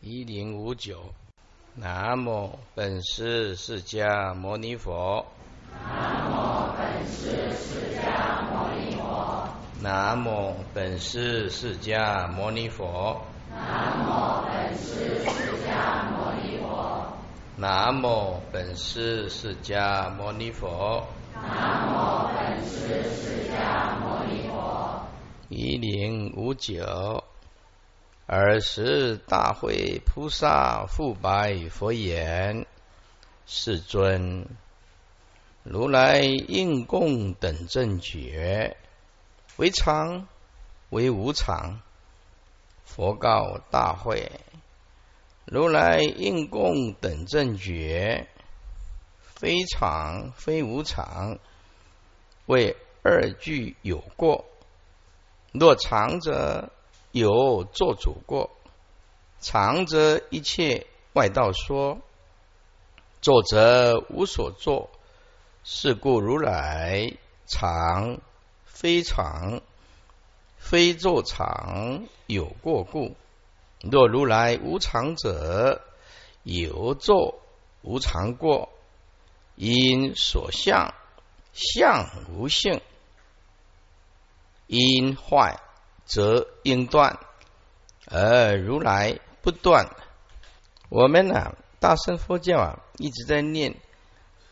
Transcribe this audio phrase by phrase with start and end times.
[0.00, 1.12] 一零五九，
[1.74, 5.26] 南无本师释迦牟尼佛。
[5.72, 9.48] 南无本师释迦牟尼佛。
[9.82, 13.20] 南无本师释迦牟尼佛。
[13.50, 17.12] 南无本师释迦牟尼佛。
[17.56, 21.04] 南无本师释迦牟尼佛。
[21.34, 25.02] 南无本师释迦牟尼佛。
[25.48, 27.24] 一零五九。
[28.30, 32.66] 尔时，大会菩萨复白佛言
[33.48, 34.46] ：“世尊，
[35.62, 38.76] 如来应供等正觉，
[39.56, 40.28] 为常，
[40.90, 41.80] 为无常。
[42.84, 44.30] 佛告大会：
[45.46, 48.26] 如来应供等正觉，
[49.22, 51.38] 非常非无常，
[52.44, 54.44] 为二句有过。
[55.52, 56.70] 若常者。”
[57.12, 58.50] 有做主过，
[59.40, 61.98] 常则一切外道说；
[63.20, 64.90] 作则无所作。
[65.64, 67.12] 是故如来
[67.46, 68.20] 常
[68.64, 69.60] 非常，
[70.56, 73.16] 非作常有过故。
[73.80, 75.82] 若如来无常者，
[76.42, 77.40] 有作
[77.82, 78.70] 无常过。
[79.56, 80.94] 因所相
[81.52, 82.80] 相无性，
[84.68, 85.60] 因坏。
[86.08, 87.20] 则应断，
[88.06, 89.86] 而如来不断。
[90.88, 93.76] 我们呢，大乘佛教啊，一直在念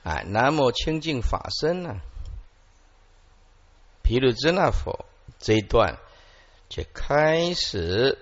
[0.04, 1.96] 啊，南无清净法身呢。
[4.02, 5.06] 毗卢遮那佛
[5.38, 5.98] 这一段
[6.68, 8.18] 就开始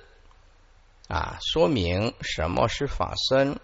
[1.08, 3.58] 啊，说明什么是法身。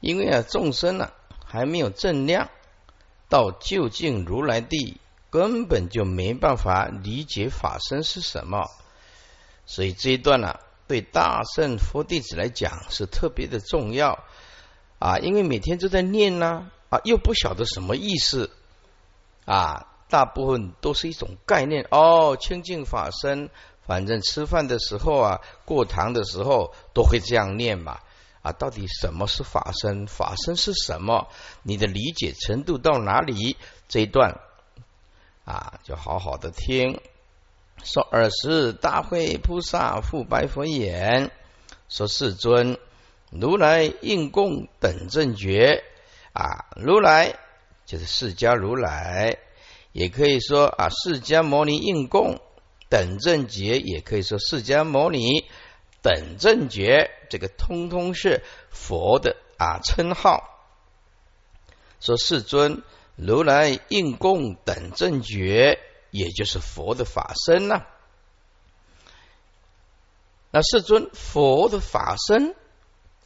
[0.00, 1.10] 因为啊，众生呢
[1.44, 2.50] 还没有正量
[3.28, 5.00] 到究竟如来地。
[5.32, 8.70] 根本就没办法理解法身是什么，
[9.64, 14.22] 所以这一段呢，对大圣佛弟子来讲是特别的重要
[14.98, 15.18] 啊！
[15.18, 18.50] 因为每天都在念呢啊，又不晓得什么意思
[19.46, 22.36] 啊，大部分都是一种概念哦。
[22.38, 23.48] 清净法身，
[23.86, 28.00] 反正吃饭的时候啊，过堂的时候都会这样念嘛
[28.42, 28.52] 啊！
[28.52, 30.06] 到底什么是法身？
[30.06, 31.28] 法身是什么？
[31.62, 33.56] 你的理解程度到哪里？
[33.88, 34.38] 这一段。
[35.44, 37.00] 啊，就好好的听
[37.82, 38.00] 说。
[38.12, 41.32] 尔时大会菩萨复白佛言
[41.90, 42.78] ：“说世尊，
[43.30, 45.82] 如来应供等正觉
[46.32, 47.34] 啊，如来
[47.84, 49.38] 就是释迦如来，
[49.90, 52.40] 也可以说啊，释迦牟尼应供
[52.88, 55.50] 等正觉，也可以说释迦牟尼
[56.02, 60.44] 等正觉，这个通通是佛的啊称号。
[61.98, 62.84] 说世尊。”
[63.16, 65.78] 如来应供等正觉，
[66.10, 67.86] 也就是佛的法身呐。
[70.50, 72.54] 那世尊，佛的法身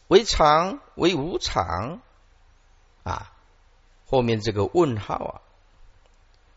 [0.08, 2.00] 为常为无常
[3.02, 3.32] 啊？
[4.06, 5.40] 后面这个问号啊，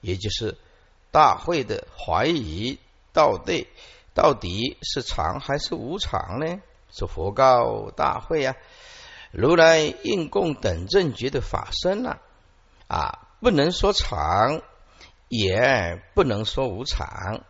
[0.01, 0.57] 也就是
[1.11, 2.77] 大会的怀疑，
[3.11, 3.67] 到底
[4.13, 6.61] 到底是常还是无常呢？
[6.91, 8.55] 是佛告大会啊，
[9.31, 12.19] 如来应供等正觉的法身呐。
[12.89, 14.63] 啊，不能说常，
[15.27, 17.43] 也不能说无常，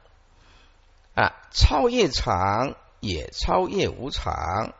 [1.16, 4.74] 啊，超越常，也超越无常。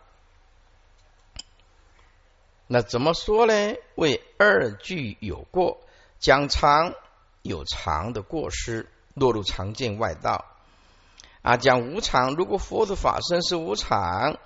[2.68, 3.54] 那怎么说呢？
[3.96, 5.80] 为二句有过，
[6.20, 6.94] 讲常
[7.42, 10.46] 有常的过失，落入常见外道。
[11.42, 14.38] 啊，讲无常，如果佛的法身是无常，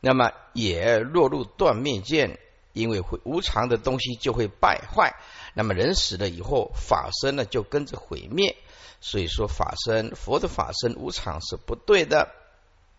[0.00, 2.40] 那么也落入断灭见，
[2.72, 5.14] 因为会无常的东西就会败坏。
[5.54, 8.56] 那么人死了以后，法身呢就跟着毁灭。
[9.00, 12.28] 所以说法身，佛的法身无常是不对的。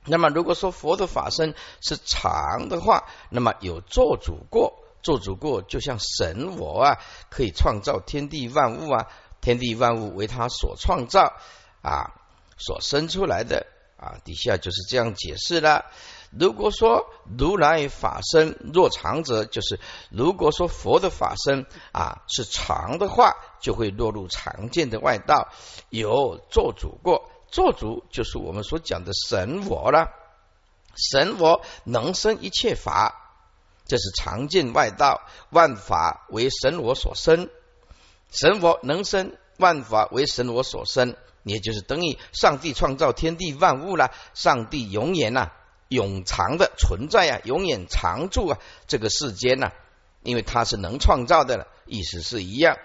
[0.05, 6.97] 那么如果说佛的法身是常的话，那么有做主过，做主过就像神我啊，
[7.29, 9.07] 可以创造天地万物啊，
[9.41, 11.33] 天地万物为他所创造
[11.83, 12.15] 啊，
[12.57, 15.85] 所生出来的啊，底下就是这样解释了。
[16.37, 17.07] 如果说
[17.37, 19.79] 如来法身若长者，就是
[20.09, 25.49] 如果说佛的法身啊是长的话，就会落入常见的外道，
[25.89, 27.29] 有做主过。
[27.49, 30.07] 做主就是我们所讲的神我了，
[30.95, 33.33] 神我能生一切法，
[33.85, 37.49] 这是常见外道，万法为神我所生，
[38.31, 45.51] 神我能生万法为神我所生，也就是等于上帝创造天地万物了，上帝永远呐。
[45.91, 48.57] 永长的存在啊，永远常住啊，
[48.87, 49.71] 这个世间呢，
[50.23, 52.77] 因为它是能创造的了，意思是一样。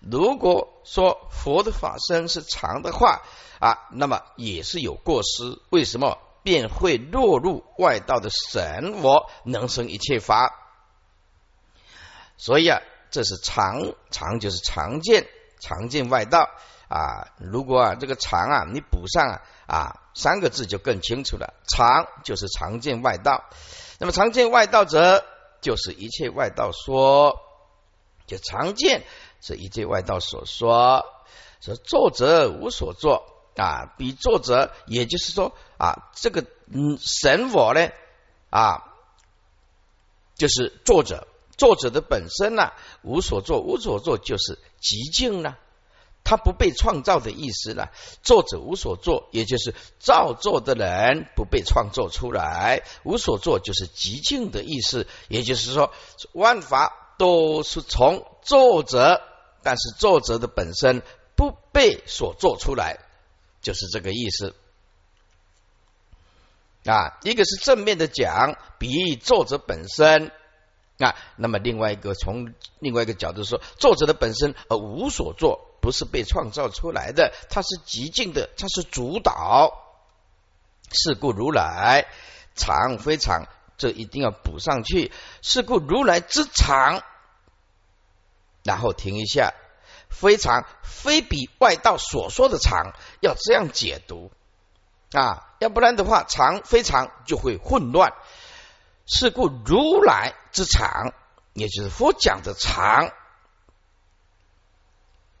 [0.00, 3.22] 如果说佛的法身是常的话
[3.60, 5.60] 啊，那么也是有过失。
[5.70, 6.18] 为什么？
[6.42, 10.54] 便会落入外道的神我，能生一切法。
[12.36, 12.80] 所以啊，
[13.10, 15.26] 这是常常就是常见
[15.60, 16.48] 常见外道
[16.88, 17.34] 啊。
[17.38, 21.54] 如果啊这个常啊你补上啊啊三个字就更清楚了。
[21.68, 23.44] 常就是常见外道，
[23.98, 25.24] 那么常见外道者
[25.60, 27.40] 就是一切外道说，
[28.26, 29.04] 就常见
[29.40, 31.04] 是一切外道所说。
[31.60, 33.24] 说作者无所作
[33.56, 37.90] 啊，比作者，也就是说啊，这个嗯神我呢
[38.50, 38.92] 啊，
[40.36, 41.26] 就是作者。
[41.56, 45.56] 作者的本身呢，无所作，无所作就是极静呢，
[46.26, 47.92] 他不被创造的意思了。
[48.20, 55.06] 作者无所作，也就是造作的人不被创作出来，无所作就是极静的意思。
[55.28, 55.92] 也就是说，
[56.32, 59.22] 万法都是从作者，
[59.62, 61.02] 但是作者的本身
[61.36, 62.98] 不被所做出来，
[63.62, 64.52] 就是这个意思。
[66.84, 70.32] 啊，一个是正面的讲，比喻作者本身。
[70.98, 79.84] 啊，那么另外一个从另外一个角度说，作者的本身而无所作，不是被创造出来的，它是极静的，它是主导。
[80.90, 82.06] 是故如来
[82.56, 83.46] 常非常，
[83.78, 85.12] 这一定要补上去。
[85.42, 87.04] 是故如来之常，
[88.64, 89.54] 然后停一下，
[90.10, 94.32] 非常非比外道所说的常，要这样解读
[95.12, 98.12] 啊，要不然的话，常非常就会混乱。
[99.06, 101.12] 是故如来之常，
[101.52, 103.12] 也就是佛讲的常，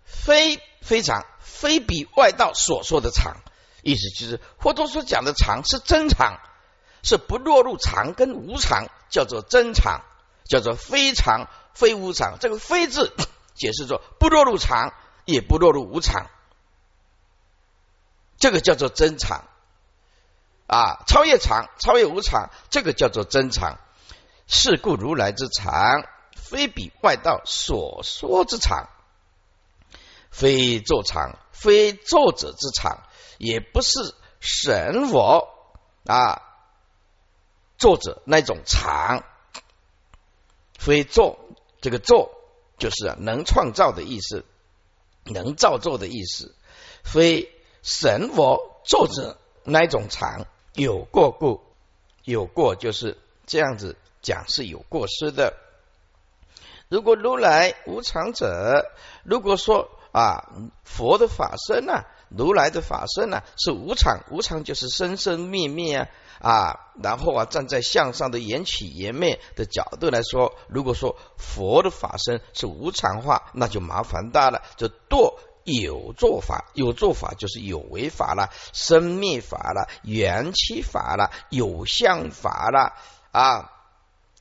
[0.06, 3.36] 非非常非比外道所说的常。
[3.82, 6.40] 意思就是佛陀所讲的常是真常，
[7.02, 10.02] 是不落入常跟无常，叫做真常，
[10.44, 12.38] 叫做非常非无常。
[12.40, 13.14] 这个“非”字
[13.54, 14.92] 解释说不落入常，
[15.24, 16.30] 也不落入无常，
[18.38, 19.44] 这个叫做真常。
[20.66, 23.78] 啊，超越常，超越无常，这个叫做真常。
[24.48, 26.04] 是故如来之常，
[26.34, 28.88] 非比外道所说之常，
[30.38, 33.04] 非作常，非作者之常，
[33.38, 35.48] 也不是神我
[36.04, 36.42] 啊
[37.78, 39.24] 作者那种常，
[40.78, 41.38] 非作
[41.80, 42.32] 这个作
[42.76, 44.44] 就是能创造的意思，
[45.24, 46.54] 能造作的意思，
[47.02, 47.50] 非
[47.82, 50.46] 神我作者那种常。
[50.74, 51.62] 有过故，
[52.24, 53.16] 有过就是
[53.46, 55.56] 这样子讲是有过失的。
[56.90, 58.84] 如果如来无常者，
[59.24, 60.48] 如果说啊
[60.84, 66.08] 佛的法身啊，如来的法身啊是无常，无常就是生生灭灭啊
[66.40, 75.34] 啊，然后啊站在向上的缘起缘灭的角度来说，如果说佛的法身是无常化，那就麻烦大了，就堕。
[75.68, 82.92] 有做法，有做法就是有为法了，生灭法了，缘起法了，有相法了
[83.32, 83.72] 啊，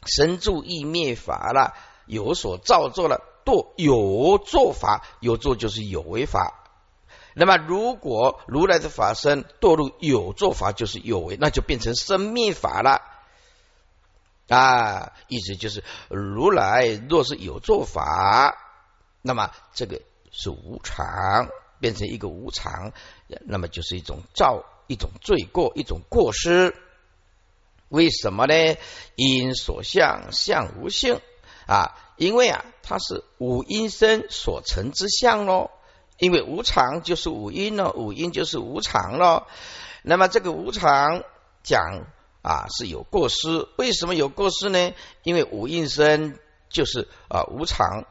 [0.05, 1.73] 生住意灭法了，
[2.05, 6.65] 有所造作了，堕有做法，有做就是有为法。
[7.33, 13.01] 那么如果如来的法身堕入有做法，就是有为，那就变成生灭法了
[14.49, 15.13] 啊。
[15.27, 18.57] 意思就是如来若是有做法，
[19.21, 20.01] 那么这个。
[20.37, 21.47] 是无常，
[21.79, 22.91] 变成一个无常，
[23.45, 26.75] 那么就是一种造，一种罪过，一种过失。
[27.87, 28.53] 为什么呢？
[29.15, 31.21] 因所相，相无性
[31.67, 31.95] 啊！
[32.17, 35.71] 因为啊，它是五阴身所成之相咯。
[36.17, 39.47] 因为无常就是五阴了，五阴就是无常了。
[40.01, 41.23] 那么这个无常
[41.63, 42.05] 讲
[42.41, 44.93] 啊是有过失，为什么有过失呢？
[45.23, 48.05] 因为五阴身就是啊无常。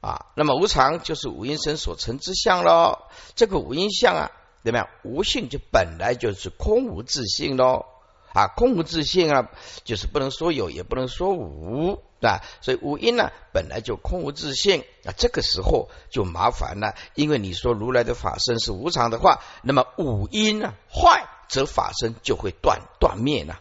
[0.00, 3.08] 啊，那么无常就是五阴身所成之相咯。
[3.34, 4.30] 这个五阴相啊，
[4.62, 4.88] 怎么样？
[5.02, 7.86] 无性就本来就是空无自性咯。
[8.34, 9.50] 啊，空无自性啊，
[9.84, 12.42] 就是不能说有，也不能说无，啊。
[12.60, 15.12] 所以五音呢，本来就空无自性啊。
[15.16, 23.60] 这个时候就麻烦了，因为你说如来的法身是无常的话，那么五音呢坏，则法身就会断断灭了。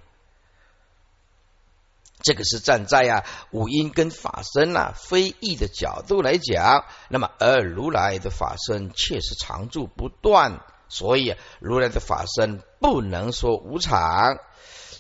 [2.22, 14.38] 这个是站在啊五音跟法身啊非异的角度来讲，那么而如来的法身却是常住不断，所以如来的法身不能说无常。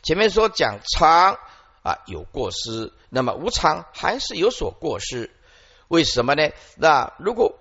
[0.01, 1.38] 前面说讲常
[1.82, 5.29] 啊有过失，那么无常还是有所过失，
[5.88, 6.50] 为什么呢？
[6.77, 7.60] 那如果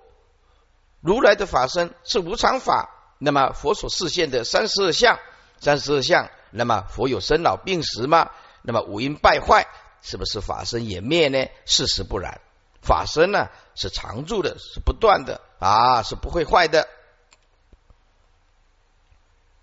[0.99, 5.19] 如来的法身是无常法，那么佛所示现的三十二相，
[5.59, 8.31] 三十二相，那么佛有生老病死吗？
[8.63, 9.67] 那么五阴败坏，
[10.01, 11.45] 是不是法身也灭呢？
[11.67, 12.41] 事实不然，
[12.81, 16.87] 法身呢是常住的，是不断的啊，是不会坏的。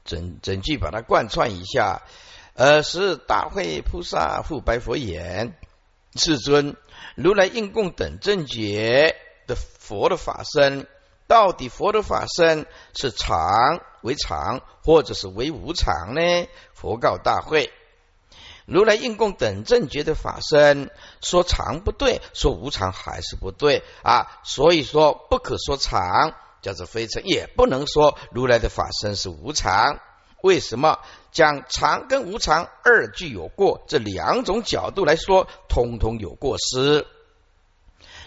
[0.05, 2.03] 整整句把它贯穿一下。
[2.55, 5.57] 呃，是大会菩萨复白佛言
[6.17, 6.77] ：“世尊，
[7.15, 9.15] 如来应供等正觉
[9.47, 10.87] 的佛的法身，
[11.27, 16.21] 到底佛的法身是常为常，或者是为无常呢？”
[16.75, 17.73] 佛告大会
[18.67, 20.91] ：“如来应供等正觉的法身，
[21.21, 24.41] 说常不对，说无常还是不对啊。
[24.43, 30.01] 所以说不可说常叫做非常，也不能说如来的法身是无常。
[30.43, 30.99] 为什么？”
[31.33, 37.07] 将常跟无常二俱有过，这两种角度来说，通通有过失。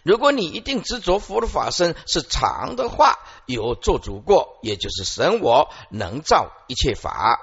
[0.03, 7.41] 如果你一定执着佛的法身是常的话，有做主过，也就是神我能造一切法，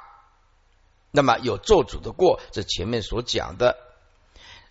[1.10, 3.76] 那么有做主的过，这前面所讲的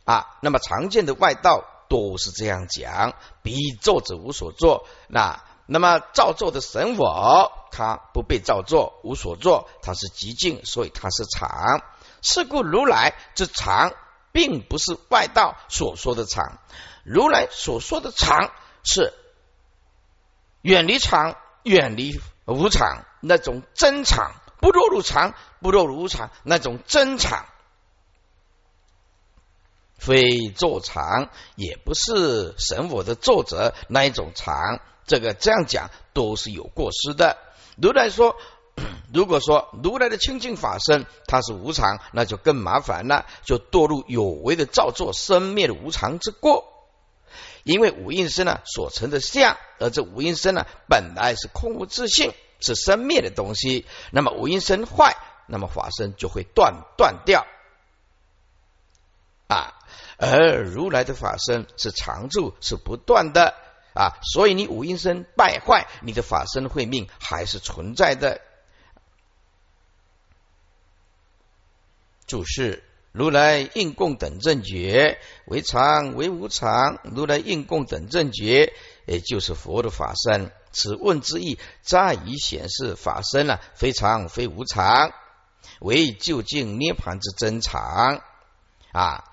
[0.05, 3.13] 啊，那么常见的外道都是这样讲，
[3.43, 5.43] 彼作者无所作，那。
[5.71, 11.83] 那么造作的神我，他不被造作，无所作，他是极静，所以他是常。
[12.23, 13.93] 是故如来之常，
[14.31, 16.57] 并不是外道所说的常。
[17.03, 18.51] 如来所说的常，
[18.83, 19.13] 是
[20.63, 27.45] 远离常，远离无常那种真常，不落入常，不落入无常那种真常，
[29.99, 34.79] 非作常，也不是神我的作者那一种常。
[35.09, 37.35] 这个这样讲都是有过失的。
[37.81, 38.37] 如来说，
[39.11, 46.65] 如果说如来的清净法身它是无常，那就更麻烦了，就堕入有为的造作生灭的无常之过。
[47.63, 53.87] 因为五阴身呢所成的相，而这五阴身呢本来是空无自性，是生灭的东西。
[54.11, 57.47] 那么五阴身坏，那么法身就会断断掉
[59.47, 59.73] 啊。
[60.17, 63.55] 而如来的法身是常住，是不断的。
[63.93, 68.41] 啊，所以你五阴身败坏，你的法身慧命还是存在的。
[72.27, 78.71] 注释：如来应供等正觉为常为无常，如来应供等正觉，
[79.07, 80.51] 也就是佛的法身。
[80.71, 85.11] 此问之意，在于显示法身啊，非常非无常，
[85.79, 88.21] 为究竟涅盘之真常
[88.91, 89.23] 啊。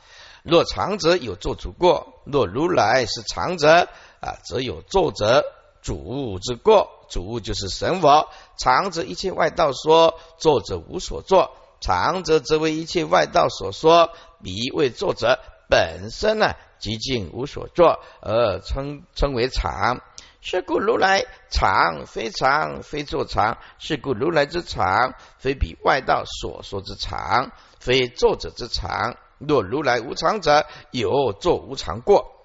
[0.42, 3.88] 若常者有做主过，若如来是常者。
[4.20, 5.44] 啊，则有作者
[5.82, 8.28] 主物之过，主物就是神我。
[8.58, 14.10] 常则一切外道说，作者无所作；常则则为一切外道所说。
[14.42, 20.00] 彼为作者本身呢，极尽无所作，而称称为常。
[20.40, 29.16] 是故如来常非常非作常，是故如来之常，非彼外道所说之常，非作者之常。
[29.38, 32.35] 若如来无常者，有作无常过。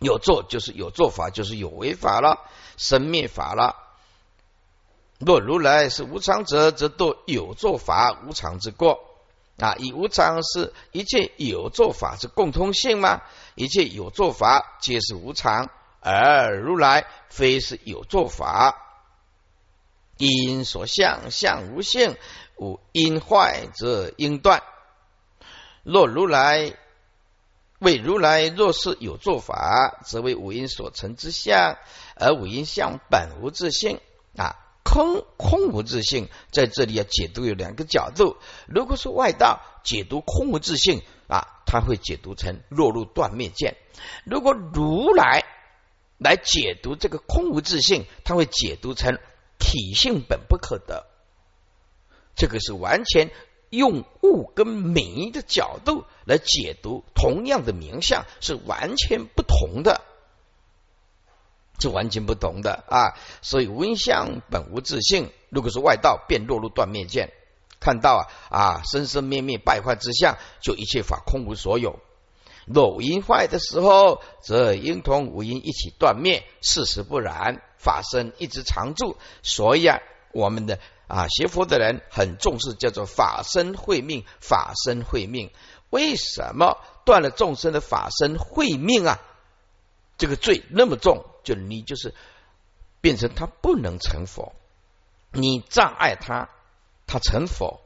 [0.00, 3.76] 有做就是有做法，就是有违法了，生灭法了。
[5.18, 9.04] 若如来是无常者，则堕有做法无常之过
[9.58, 9.76] 啊！
[9.78, 13.20] 以无常是一切有做法之共通性吗？
[13.54, 15.68] 一切有做法皆是无常，
[16.00, 18.78] 而如来非是有做法。
[20.16, 22.16] 因所相相无性，
[22.56, 24.62] 无因坏则应断。
[25.82, 26.74] 若如来。
[27.80, 31.78] 为如来若是有做法，则为五阴所成之相，
[32.14, 34.00] 而五阴相本无自性
[34.36, 36.28] 啊，空空无自性。
[36.50, 38.36] 在这里要解读有两个角度。
[38.66, 43.72] 如果说外道解读空无自性啊，他会解读成落入断灭见；
[44.26, 45.44] 如果如来
[46.18, 49.18] 来解读这个空无自性，他会解读成
[49.58, 51.06] 体性本不可得。
[52.36, 53.30] 这个是完全。
[53.70, 60.02] 用物跟名的角度来解读同样的名相是完全不同的，
[61.78, 63.14] 是完全不同的啊！
[63.42, 67.32] 所以文相本无自性，如果是外道，便落入断灭见。
[67.78, 72.00] 看到啊啊生生灭灭败坏之相，就一切法空无所有。
[72.66, 76.44] 若五阴坏的时候，则应同五阴一起断灭。
[76.60, 79.16] 事实不然，法身一直常住。
[79.42, 80.00] 所以啊，
[80.32, 80.80] 我们的。
[81.10, 85.50] 啊，学佛的人很重视叫做法身慧命，法身慧命。
[85.90, 89.20] 为什么断了众生的法身慧命啊？
[90.16, 92.14] 这个罪那么重，就你就是
[93.00, 94.54] 变成他不能成佛，
[95.32, 96.48] 你障碍他，
[97.08, 97.80] 他成佛，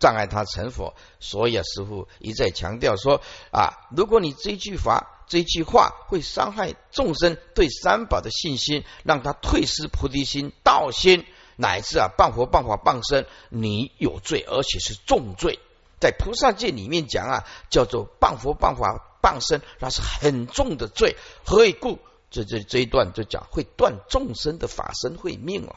[0.00, 0.94] 障碍他成佛。
[1.20, 3.20] 所以啊，师傅一再强调说
[3.52, 11.24] 啊，如果你这句话、这句话会伤害众生对三宝的信心，让他退失菩提心、道心。
[11.58, 15.58] 乃至啊，谤佛、谤法、谤身，你有罪，而且是重罪。
[16.00, 21.16] 在菩萨界里面讲啊，叫做谤佛、谤法、谤身，那是很重的罪。
[21.44, 21.98] 何以故？
[22.30, 25.74] 这这这一段就讲会断众生的法身慧命哦。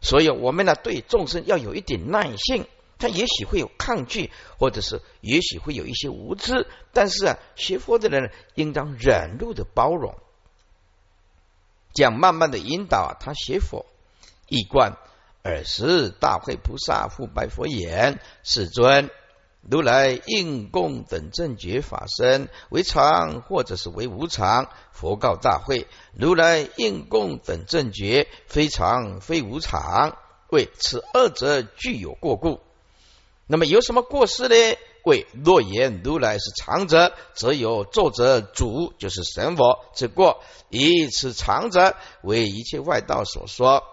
[0.00, 2.66] 所以我们呢对众生要有一点耐性。
[2.96, 10.14] 他也许会有抗拒，或者是也许会有一些无知，但是啊，学佛的人应当忍辱的包容，
[11.92, 13.84] 这样慢慢的引导他学佛。
[14.48, 14.96] 一观
[15.42, 19.10] 尔时，大会菩萨复拜佛言：“世尊，
[19.68, 25.86] 如来应供等正觉法身为常，或者是为无常？”佛告大会
[26.18, 30.16] ：“如来应供等正觉非常非无常，
[30.50, 32.60] 为此二者具有过故。”
[33.46, 34.54] 那么有什么过失呢？
[35.04, 40.42] 为若言如来是常者，则有作者主，就是神佛之过。
[40.70, 43.84] 以此常者为一切外道所说。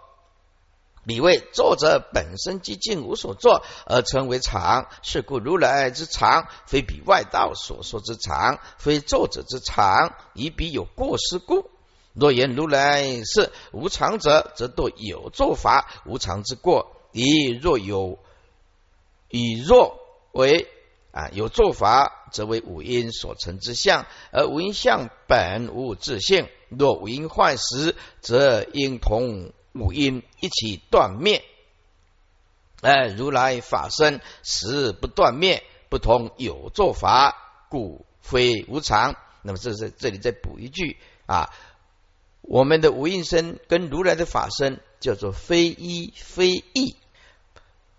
[1.05, 4.87] 彼谓作者本身寂静无所作，而称为常。
[5.01, 11.69] 是故如来之常，非彼外道所说之常，非作者之常，以彼有过失故。
[12.13, 16.95] 若言如来是无常者，则堕有作法无常之过。
[17.11, 18.19] 以若有。
[19.33, 19.97] 以若
[20.33, 20.67] 为
[21.13, 26.49] 啊有做法，则为五因所成之相，而五因相本无自性。
[26.67, 31.43] 若五因坏时，则应同五阴一起断灭。
[32.81, 39.15] 哎，如来法身时不断灭，不同有作法，故非无常。
[39.41, 41.53] 那么这是这里再补一句啊，
[42.41, 46.95] 我们的五阴身跟如来的法身叫做非一非异，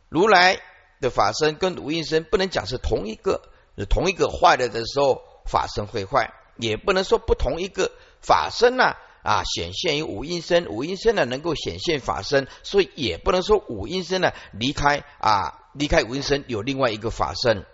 [0.09, 0.61] 如来。
[1.01, 3.43] 的法身跟无因身不能讲是同一个，
[3.91, 17.65] 同一个坏了的时候法身会坏，也不能说不同一个法身呢啊显现于五阴身，五阴身呢能够显现法身，所以也不能说五阴身呢离开啊离开五阴身有另外一个法身，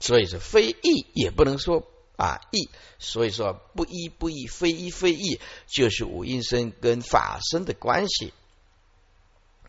[0.00, 1.82] 所以是非异，也不能说
[2.16, 8.32] 啊异，所以说不一不异，非一非异，就是五阴身跟法身的关系。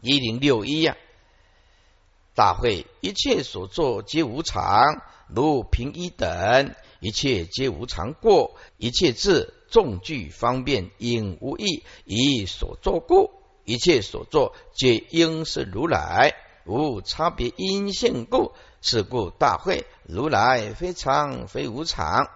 [0.02, 0.96] 一零六一呀。
[2.38, 13.32] 大会一切所作皆无常，如平一等，一切皆无常过，一切智众具方便应无异，以所作故，
[13.64, 16.34] 一切所作皆应是如来，
[16.66, 22.30] 无差别因性故，是故大会如来非常非无常。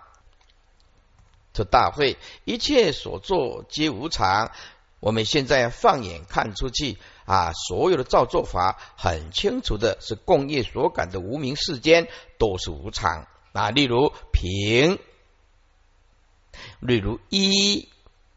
[1.53, 4.51] 这大会一切所作皆无常，
[4.99, 6.97] 我们现在放眼看出去。
[7.25, 12.07] 啊，所有的造作法很清楚的是共业所感的无名世间
[12.39, 13.69] 都是无常啊。
[13.69, 14.97] 例如平，
[16.79, 17.89] 例如衣，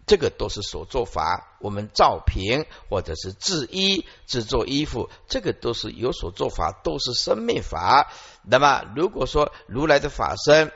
[0.06, 1.56] 这个都是所作法。
[1.60, 8.12] 我们造平或者是制衣制作衣服，这个都是有所作法，都是生灭法。
[8.42, 10.72] 那么如果说如来的法身。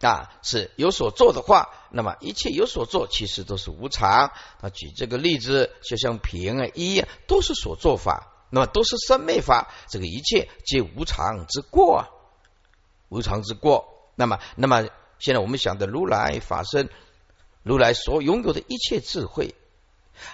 [0.00, 4.30] 啊，是有所做的话，那么一切有所做，其实都是无常。
[4.60, 9.72] 他举这个例子，就像平啊、一，都是所做法，那么都是生灭法。
[9.88, 12.06] 这个一切皆无常之过，
[13.08, 13.88] 无常之过。
[14.14, 16.88] 那么，那么现在我们想的如来法身，
[17.62, 19.54] 如来所拥有的一切智慧，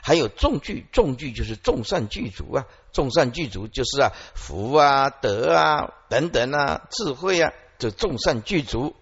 [0.02, 8.94] 还有众聚，众聚就是众善具足啊，众善具足就是啊福啊德啊等等啊智慧啊，这众善具足。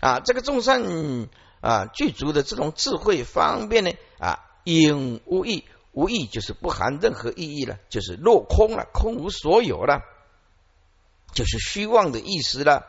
[0.00, 1.28] 啊，这个众善
[1.60, 10.02] 啊具足的这种智慧方便呢啊，应无意，无意就是不含任何意义了，就是落空了，空无所有了，
[11.32, 12.84] 就是虚妄的意思了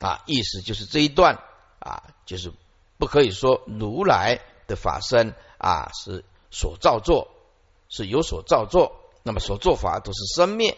[0.00, 1.38] 啊，意思就是这一段
[1.78, 2.52] 啊，就是
[2.98, 7.28] 不可以说如来的法身啊是所造作，
[7.88, 10.76] 是有所造作，那么所作法都是生灭，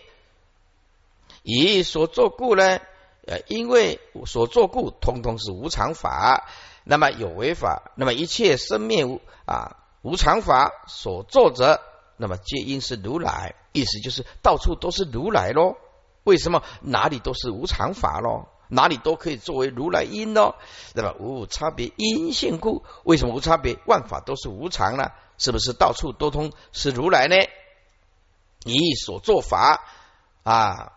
[1.42, 2.80] 以所作故呢？
[3.24, 6.48] 呃，因为所作故，通通是无常法，
[6.82, 11.80] 那么有为法，那么一切生灭无啊无常法所作者，
[12.16, 15.76] 那么皆因是如来，意思就是到处都是如来咯。
[16.24, 18.48] 为什么哪里都是无常法咯？
[18.72, 20.54] 哪里都可以作为如来因哦？
[20.94, 23.78] 那么无差别因性故，为什么无差别？
[23.86, 25.12] 万法都是无常呢？
[25.38, 27.36] 是不是到处都通是如来呢？
[28.64, 29.84] 你所作法
[30.42, 30.92] 啊。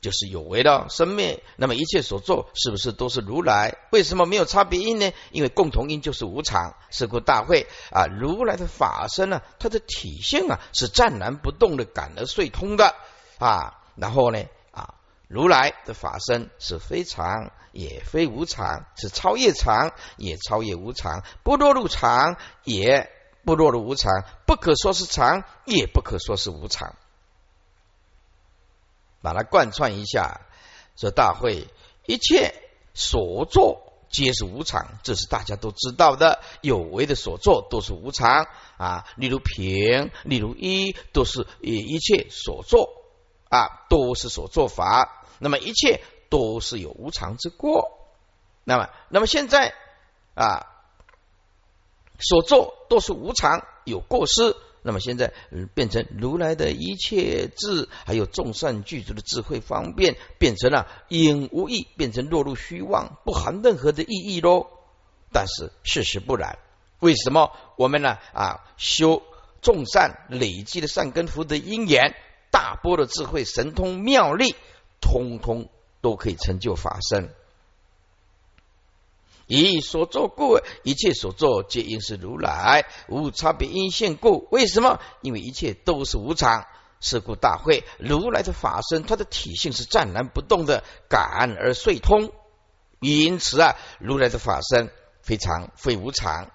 [0.00, 3.78] 就是有为的生灭，那么一切所做是不是都是如来？
[3.90, 5.10] 为什么没有差别因呢？
[5.32, 6.76] 因为共同因就是无常。
[6.88, 12.94] 是故大会啊，如来的法身呢，它的体性啊是湛然不动的，感而遂通的
[13.40, 13.82] 啊。
[13.96, 14.44] 然后呢，
[15.28, 23.10] 如来的法身是非常也非无常，是超越常也超越无常，不落入常也
[23.44, 26.96] 不落入无常，不可说是常，也不可说是无常。
[29.20, 30.40] 把它贯穿一下，
[30.96, 31.66] 说大会
[32.06, 32.54] 一切
[32.94, 36.40] 所作皆是无常，这是大家都知道的。
[36.62, 38.46] 有为的所作都是无常
[38.78, 42.97] 啊，例如平，例如一，都是一一切所作
[43.48, 45.24] 啊，都是所作法。
[45.38, 47.98] 那么一切都是有无常之过。
[48.64, 49.74] 那么，那么现在
[50.34, 50.66] 啊，
[52.18, 54.56] 所作都是无常，有过失。
[54.82, 55.34] 那么现在
[55.74, 64.68] 变成如来的一切智，还有众善具足的智慧方便，变成了影无义，变成落入虚妄，不含任何的意义喽。
[65.32, 66.58] 但是事实不然，
[67.00, 68.18] 为什么我们呢？
[68.32, 69.22] 啊，修
[69.60, 72.14] 众善累积的善根福德因缘，
[72.58, 74.56] 大波的智慧神通妙力，
[75.00, 77.32] 通通都可以成就法身。
[79.46, 84.48] 以所作故，一切所作皆因是如来无差别因现故。
[84.50, 84.98] 为什么？
[85.20, 86.66] 因为一切都是无常，
[87.00, 92.32] 是故大会如来的法身，它的体性是湛然不动的，感而遂通。
[92.98, 94.90] 因此啊，如来的法身
[95.22, 96.50] 非常非无常。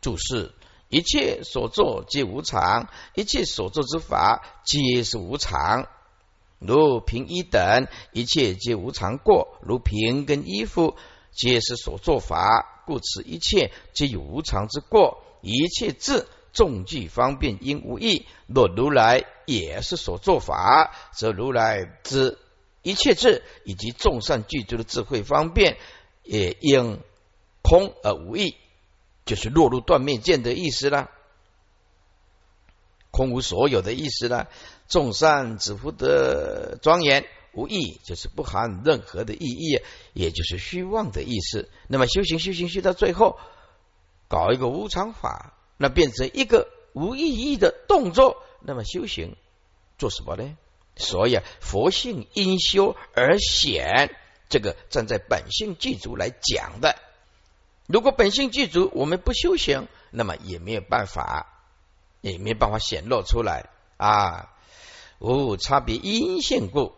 [0.00, 0.54] 注释：
[0.88, 5.86] 一切所作皆无常，一切所作之法皆是无常。
[6.58, 10.96] 如平一等，一切皆无常过；如平跟衣服，
[11.30, 15.22] 皆是所作法，故此一切皆有无常之过。
[15.40, 22.38] 一切智众聚方便应无益，若如来也是所作法，则如来之
[22.82, 25.76] 一切智以及众善具足的智慧方便，
[26.24, 26.98] 也因
[27.62, 28.56] 空而无益，
[29.28, 31.10] 就是落入断灭见的意思了。
[33.10, 34.48] 空无所有的意思了。
[34.88, 39.82] 众善只福德庄严无义，就是不含任何的意义，
[40.14, 41.68] 也就是虚妄的意思。
[41.88, 43.38] 那么修行修行修到最后，
[44.28, 48.42] 搞一个无常法，那变成一个无意义的动作。
[48.62, 49.36] 那么修行
[49.98, 50.56] 做什么呢？
[50.96, 54.16] 所以佛性因修而显，
[54.48, 56.96] 这个站在本性具足来讲的。
[57.88, 61.46] 如果本性具足，我们不修行，那么也没有办法，
[62.20, 64.50] 也没办法显露出来啊。
[65.18, 66.92] 无差别因现故，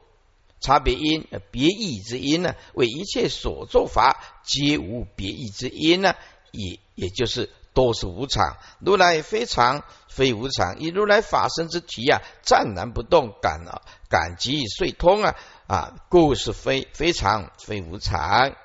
[0.60, 2.56] 差别因别异之因呢？
[2.74, 6.16] 为一切所作法皆无别异之因呢？
[6.50, 8.56] 也也就是都是无常。
[8.80, 15.36] 如来非常非无常，以如来法身之体啊，湛然不动，感啊感即遂通啊
[15.68, 18.56] 啊，故是非非常非无常。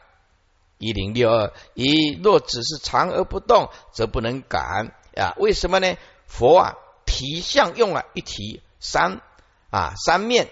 [0.78, 5.34] 一零六二，一若只是长而不动，则不能感啊？
[5.38, 5.96] 为什么呢？
[6.28, 6.74] 佛啊，
[7.06, 9.22] 体相用啊，一体三。
[9.72, 10.50] 啊，三面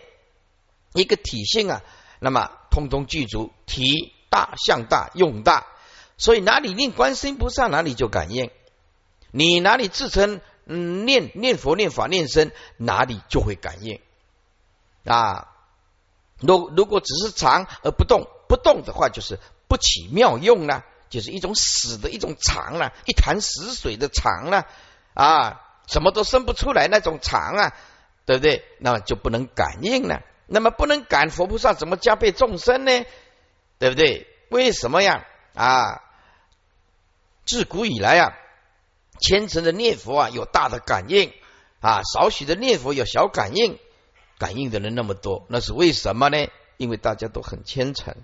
[0.94, 1.82] 一个体性啊，
[2.20, 5.66] 那么通通具足，体大、相大、用大，
[6.18, 8.50] 所以哪里念观音菩萨，哪里就感应；
[9.32, 14.02] 你哪里自称嗯念念佛、念法、念身，哪里就会感应
[15.06, 15.48] 啊。
[16.40, 19.40] 如如果只是长而不动，不动的话就是
[19.74, 24.68] 不起妙用呢，就是一种死的一种常了，一潭死水的常了
[25.16, 27.74] 啊，什么都生不出来那种肠啊。
[28.26, 28.64] 对不对？
[28.80, 30.22] 那么就不能感应了。
[30.48, 33.04] 那么不能感佛菩萨怎么加倍众生呢？
[33.80, 34.28] 对不对？
[34.50, 35.26] 为什么呀？
[35.54, 36.02] 啊，
[37.46, 38.34] 自古以来啊，
[39.20, 41.34] 虔诚的念佛啊，有大的感应
[41.82, 43.78] 啊，少许的念佛有小感应。
[44.38, 46.48] 感应的人那么多，那是为什么呢？
[46.78, 48.16] 因为大家都很虔诚，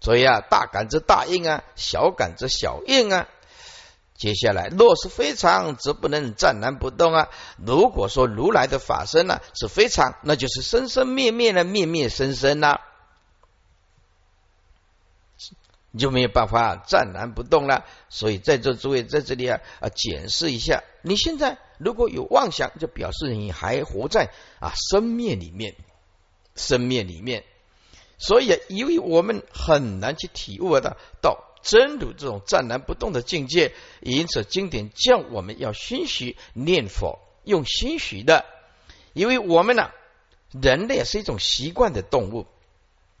[0.00, 3.28] 所以啊，大感则大应啊，小感则小应啊。
[4.14, 7.28] 接下来，若是非常，则不能站然不动啊。
[7.56, 12.80] 如果说如来的法身呢是非常，那就是生生灭灭的灭灭生生呐，
[15.92, 17.84] 你就没有办法站然不动了。
[18.08, 25.76] 所以在座诸位在这里啊啊，检视一下，你现在如果有妄想，就表示你还活在啊生灭里面，
[26.56, 27.44] 生灭里面。
[28.18, 31.44] 所以，因为我们很难去体悟的到。
[31.60, 38.46] 真如这种湛然不动的境界，因此经典叫我们要心许念佛，用心许的，
[39.12, 39.90] 因为我们呢，
[40.52, 42.46] 人类是一种习惯的动物，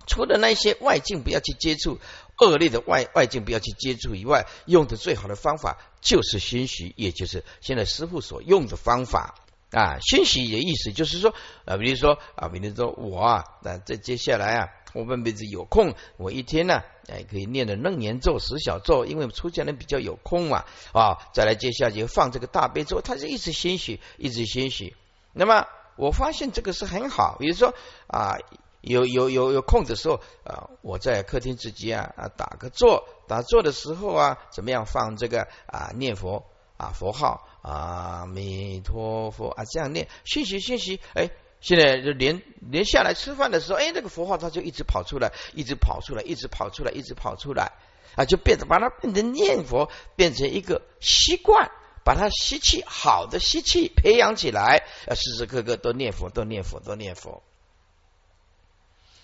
[0.06, 1.98] 除了那些外境不要去接触，
[2.38, 9.34] 恶劣的外外境不要去接触以外，用的最好的方法就是心许，也就是现在师傅所用的方法
[9.72, 9.98] 啊。
[10.00, 11.34] 心许的意思就是说
[11.64, 14.68] 啊，比如说啊，比如说我啊，那这接下来啊。
[14.94, 24.96] 我们辈子有空，我一天呢，哎，可以念的楞严咒、十小咒，因为出家人比较有空嘛，啊，再来接下就放这个大悲咒，他是一直欣喜，一直欣喜。
[25.34, 27.74] 那么我发现这个是很好，比如说
[28.06, 28.38] 啊，
[28.80, 36.46] 有有有有空的时候啊，我在客厅自己啊啊打个坐，打坐的时候啊，怎么样放这个啊念佛
[36.78, 41.30] 啊佛号啊弥陀佛啊这样念，欣喜欣喜，哎。
[41.60, 47.72] 现在就连连下来吃饭的时候，哎，那个佛号它就一直跑出来，一直跑出来，一直跑出来，一直跑出来
[48.14, 51.70] 啊，就变成把它变成念佛，变成一个习惯，
[52.04, 57.42] 把它吸气好的吸气培养起来，啊，时时刻刻都念佛，都念佛，都念佛，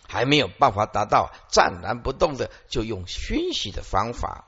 [0.08, 4.46] 还没有办法达到站然不动的，就用熏习的方法，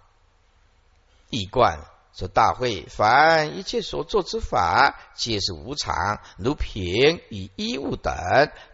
[1.31, 1.79] 一贯。
[2.19, 8.15] 说大会，凡一切所作之法，皆是无常，如瓶与衣物等，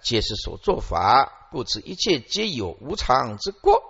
[0.01, 3.83] 皆是所作法，故此一切皆有无常之过。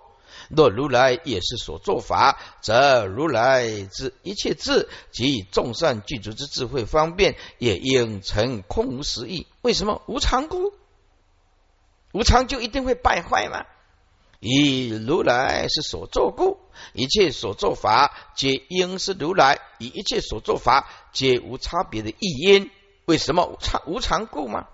[0.49, 9.47] 若如来也是所作法，则如来之一切智及众善具足之智慧方便，也应成空无实义。
[9.61, 10.73] 为什么无常故？
[12.15, 13.67] 无常就一定会败坏吗？
[14.45, 16.59] 以如来是所作故，
[16.95, 22.69] 一切所作法皆应是如来；以一切所作法皆无差别的意因。
[23.05, 24.67] 为什么无常无常故吗？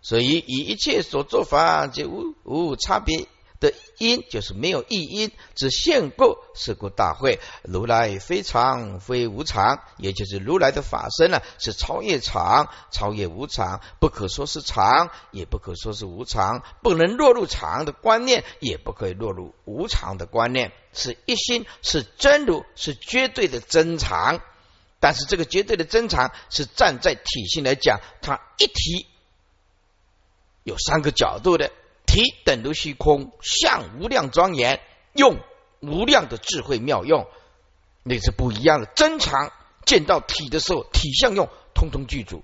[0.00, 3.28] 所以以一切所作法皆无无差别。
[3.60, 7.40] 的因就是没有异因，只现过是故大会。
[7.62, 24.40] 如来非常非无常，也就是如来的法身呢，是超越常，超越无常，不可说是常，也不可说是无常，不能落入常的观念，也不可以落入无常的观念，是一心，是真如，是绝对的真常。
[25.00, 29.06] 但是这个绝对的真常，是站在体性来讲，它一体
[30.62, 31.72] 有三个角度的。
[32.08, 34.80] 体等如虚空，相无量庄严，
[35.12, 35.38] 用
[35.80, 37.28] 无量的智慧妙用，
[38.02, 38.86] 那是不一样的。
[38.86, 39.52] 真常
[39.84, 42.42] 见到体的时候，体相用通通具足。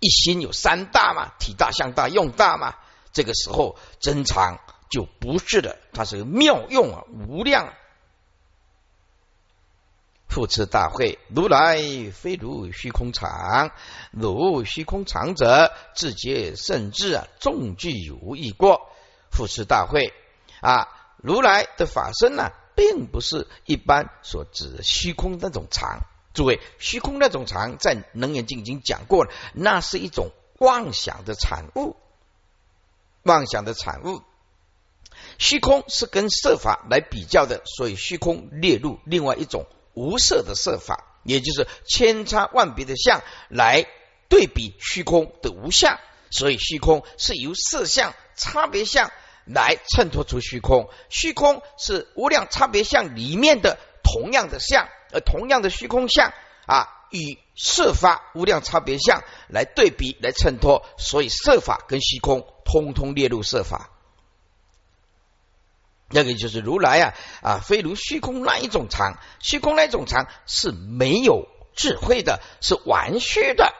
[0.00, 2.74] 一心有三大嘛，体大、相大、用大嘛。
[3.12, 4.58] 这个时候真常
[4.90, 7.72] 就不是的，它是妙用啊，无量。
[10.28, 11.78] 复次大会，如来
[12.12, 13.70] 非如虚空常，
[14.10, 18.90] 如虚空常者，自觉甚至啊，众具无异过。
[19.30, 20.12] 复次大会
[20.60, 26.00] 啊，如来的法身呢，并不是一般所指虚空那种常。
[26.34, 31.96] 诸位，虚空那种常，在能源经已经讲过了，那是一种妄想的产物，
[33.22, 34.22] 妄想的产物。
[35.38, 39.66] 虚空是跟色法来比较的，所以虚空列入另外一种。
[39.96, 43.86] 无色的色法，也就是千差万别的相来
[44.28, 45.98] 对比虚空的无相，
[46.30, 49.10] 所以虚空是由色相差别相
[49.46, 50.90] 来衬托出虚空。
[51.08, 56.32] 虚空是无量差别相里面的同样的相，而同样的虚空相
[56.66, 63.90] 啊，与色法无量差别相来对比来衬托，所以色法跟虚空通通列入色法。
[66.08, 73.74] 那个就是如来啊啊，非如虚空那一种常，虚空那一种常是没有智慧的，是玩虚的。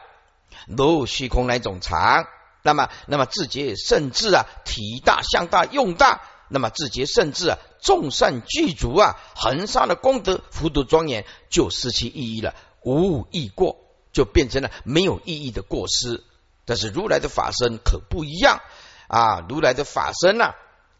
[0.67, 2.27] 如虚空那一种常，
[2.63, 13.77] 那么那么自觉甚至啊，体大相大用大，那么自觉甚至啊，众善具足啊，恒沙的功德福德庄严，就失去意义了，无义过，
[14.11, 16.23] 就变成了没有意义的过失。
[16.65, 18.59] 但是如来的法身可不一样
[19.07, 20.53] 啊，如来的法身呐。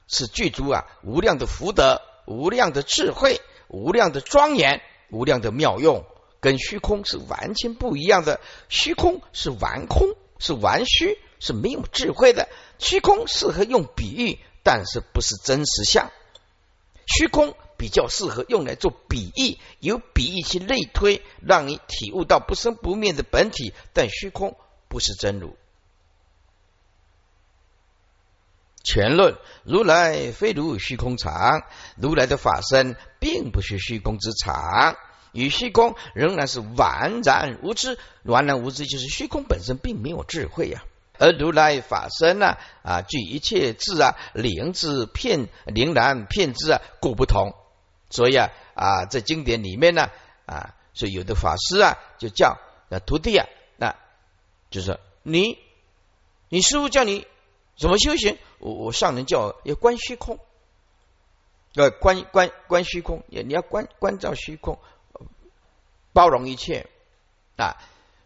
[0.07, 6.05] 是具足啊无量的福德、无量的智慧、无量的庄严、无量的妙用，
[6.39, 8.39] 跟虚空是完全不一样的。
[8.69, 12.47] 虚空是玩空，是玩虚，是没有智慧的。
[12.79, 16.11] 虚空适合用比喻，但是不是真实相。
[17.05, 23.73] 虚空比较适合用来做比喻，由比喻去类推，让你体悟到不生不灭的本体。
[23.93, 24.57] 但虚空
[24.89, 25.55] 不是真如。
[28.89, 31.63] 全论如来非如虚空常，
[31.97, 34.95] 如来的法身并不是虚空之常，
[35.34, 38.00] 与虚空仍然是完然无知。
[38.23, 40.86] 完然无知就是虚空本身并没有智慧呀，
[41.19, 47.54] 而如来法身呢啊，具一切智啊，灵智片灵然片智啊，故不同。
[48.10, 50.10] 所以啊啊，在经典里面呢
[50.45, 53.97] 啊，所以有的法师啊就叫那徒弟啊，那
[54.71, 55.58] 就是你，
[56.47, 57.28] 你师傅叫你。
[57.80, 58.39] 怎么修行？
[58.59, 60.39] 我我上人叫要观虚空，
[61.73, 64.79] 要观观观虚空，你你要观观照虚空，
[66.13, 66.87] 包容一切
[67.55, 67.77] 啊！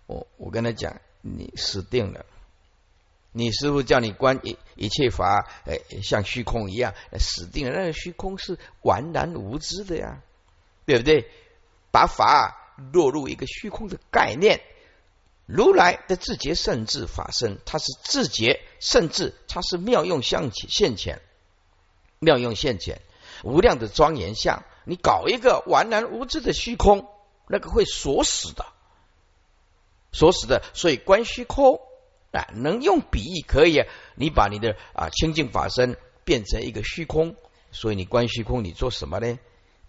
[0.07, 2.25] 我我跟他讲，你死定了！
[3.33, 7.77] 你师傅叫你观一一切法，哎，像虚空一样，死定了！
[7.77, 10.21] 那个虚空是完然无知的呀，
[10.85, 11.29] 对不对？
[11.91, 14.61] 把法落入一个虚空的概念。
[15.53, 21.21] 如来的自觉甚至法身，它是自觉甚至，它是妙用相现前，
[22.19, 23.01] 妙用现前，
[23.43, 24.63] 无量的庄严相。
[24.85, 27.07] 你搞一个完然无知的虚空，
[27.47, 28.65] 那个会锁死的，
[30.11, 31.81] 锁死的，所以观虚空
[32.31, 33.83] 啊，能用比喻可以。
[34.15, 37.35] 你把你的啊清净法身变成一个虚空，
[37.71, 39.37] 所以你观虚空，你做什么呢？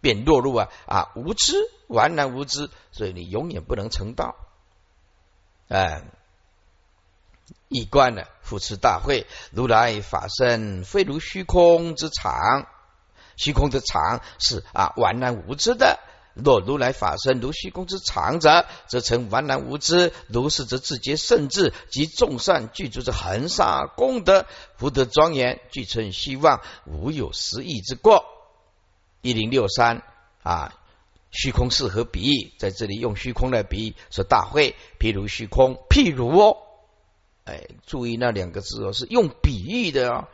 [0.01, 1.55] 变落入啊啊无知，
[1.87, 4.35] 完然无知，所以你永远不能成道。
[5.73, 6.05] 哎，
[7.69, 12.67] 一观呢，复持大会，如来法身非如虚空之常，
[13.37, 15.99] 虚空之常是啊完然无知的。
[16.35, 20.13] 若如来法身如虚空之常者，则成完然无知。
[20.29, 24.45] 如是则自觉圣智及众善具足之恒沙功德，
[24.77, 28.27] 福德庄严，具成希望，无有失意之过。
[29.23, 30.03] 一零六三
[30.43, 30.75] 啊，
[31.33, 36.59] 虚空适合比喻，在这里用虚空来比喻，说大会，譬如虚空，譬如哦，
[37.45, 40.29] 哎，注意那两个字哦，是用比喻的哦。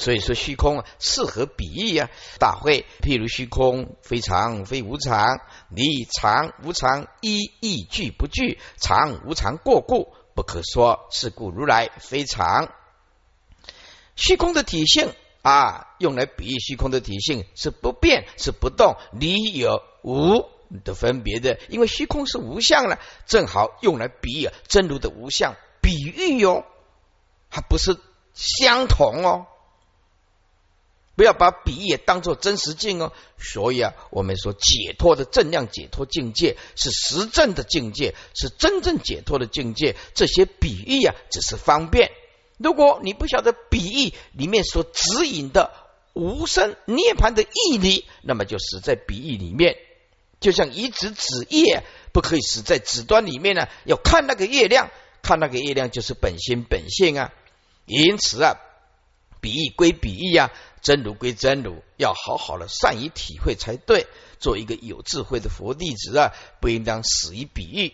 [0.00, 12.72] 所以说虚空适合比喻呀，大会譬如虚空非常非无常，离常无常一亦具不具，常无常过故不可说，是故如来非常。
[14.14, 15.12] 虚空的体性
[15.48, 20.44] 啊，用来比喻虚空的体性是不变是不动，离有无
[20.84, 26.66] 的分别的，因为虚空是无相了，正好用来比喻真如的无相，比喻哟，
[27.48, 27.96] 还不是
[28.34, 29.46] 相同哦。
[31.16, 39.96] 不要把比喻当做真实境哦，所以啊，我们说解脱的正量解脱境界是实证的境界，是真正解脱的境界。
[40.14, 42.12] 这些比喻啊，只是方便。
[42.58, 45.72] 如果你不晓得比喻里面所指引的
[46.12, 49.76] 无生涅盘的义理，那么就死在比喻里面。
[50.40, 53.68] 就像一指指月，不可以死在指端里面呢。
[53.84, 54.90] 要看那个月亮，
[55.22, 57.32] 看那个月亮就是本心本性啊。
[57.86, 58.54] 因此啊，
[59.40, 60.50] 比喻归比喻啊。
[60.80, 64.06] 真如归真如，要好好的善于体会才对。
[64.38, 67.92] 做一个有智慧的佛弟子啊，不应当死于比喻。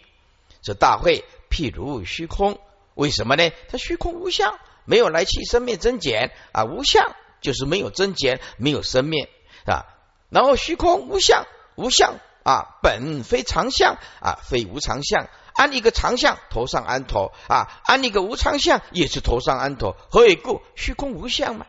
[0.63, 2.59] 这大会譬如虚空，
[2.95, 3.51] 为什么呢？
[3.69, 9.29] 它虚空无相，没有来去生灭增减啊，无相就是没有增减，没有生灭
[9.67, 9.87] 啊。
[10.31, 15.29] 然后虚空无相，无相啊，本非常相啊，非无常相。
[15.55, 19.95] 安一个常相，头上安头啊；安一个无常相，也是头上安头。
[20.11, 20.63] 何以故？
[20.75, 21.67] 虚空无相嘛。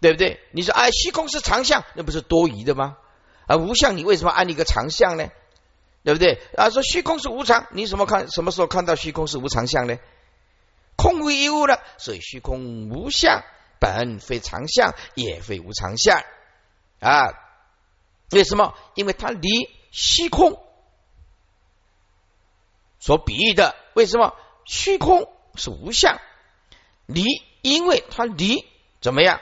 [0.00, 0.40] 对不对？
[0.52, 2.96] 你说哎，虚空是常相，那不是多余的吗？
[3.46, 5.28] 啊，无相，你为什么安一个常相呢？
[6.04, 6.40] 对不对？
[6.56, 8.30] 啊，说虚空是无常，你什么看？
[8.30, 9.98] 什么时候看到虚空是无常相呢？
[10.98, 13.44] 空无一物了，所以虚空无相，
[13.78, 16.24] 本非常相，也非无常相
[16.98, 17.32] 啊。
[18.32, 18.74] 为什么？
[18.96, 20.60] 因为它离虚空
[22.98, 24.34] 所比喻的，为什么
[24.66, 26.20] 虚空是无相？
[27.06, 27.22] 离，
[27.62, 28.66] 因为它离
[29.00, 29.40] 怎么样？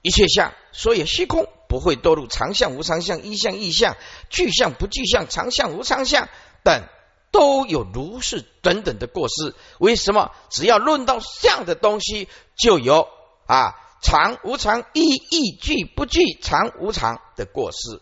[0.00, 3.96] 一切相，所以虚空不会堕入常相、无常相、一相、异相、
[4.30, 6.30] 具相、不具相、常相、无常相
[6.62, 6.88] 等，
[7.34, 9.56] 都有如是等等的过失。
[9.78, 10.30] 为什么？
[10.50, 13.08] 只要论到相的东西，就有
[13.46, 18.00] 啊常无常、一异具不具、常无常的过失。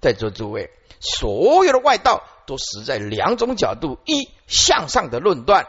[0.00, 0.70] 在座诸位，
[1.00, 5.66] 所有的外道都死在两种角度：一向上的论断，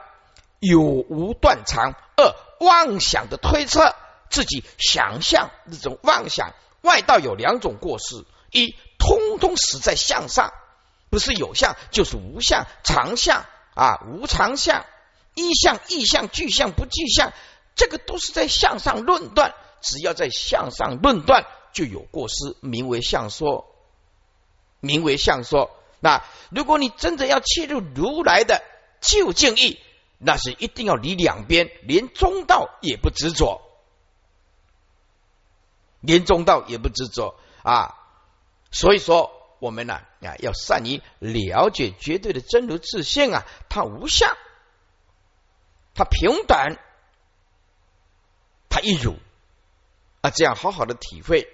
[0.59, 3.95] 有无断常；二妄想的推测。
[4.29, 10.51] 自己想象那种妄想，外道有两种过失：一，通通死在向上，
[11.13, 13.45] 不是有相就是无相，常相
[13.75, 14.83] 啊，无常相，
[15.35, 17.33] 一相、异相、具相、不具相，
[17.75, 19.53] 这个都是在相上论断。
[19.79, 23.67] 只要在相上论断，就有过失，名为相说，
[24.79, 25.69] 名为相说。
[25.99, 28.63] 那如果你真的要切入如来的
[28.99, 29.79] 究竟义，
[30.17, 33.61] 那是一定要离两边，连中道也不执着。
[35.99, 37.99] 连中道也不执着啊，
[38.71, 39.31] 所以说
[39.63, 44.35] 我们呢啊要善于了解绝对的真如自性啊，它无相，
[45.93, 46.77] 它平等，
[48.67, 49.15] 它一如
[50.19, 51.47] 啊，这样好好的体会。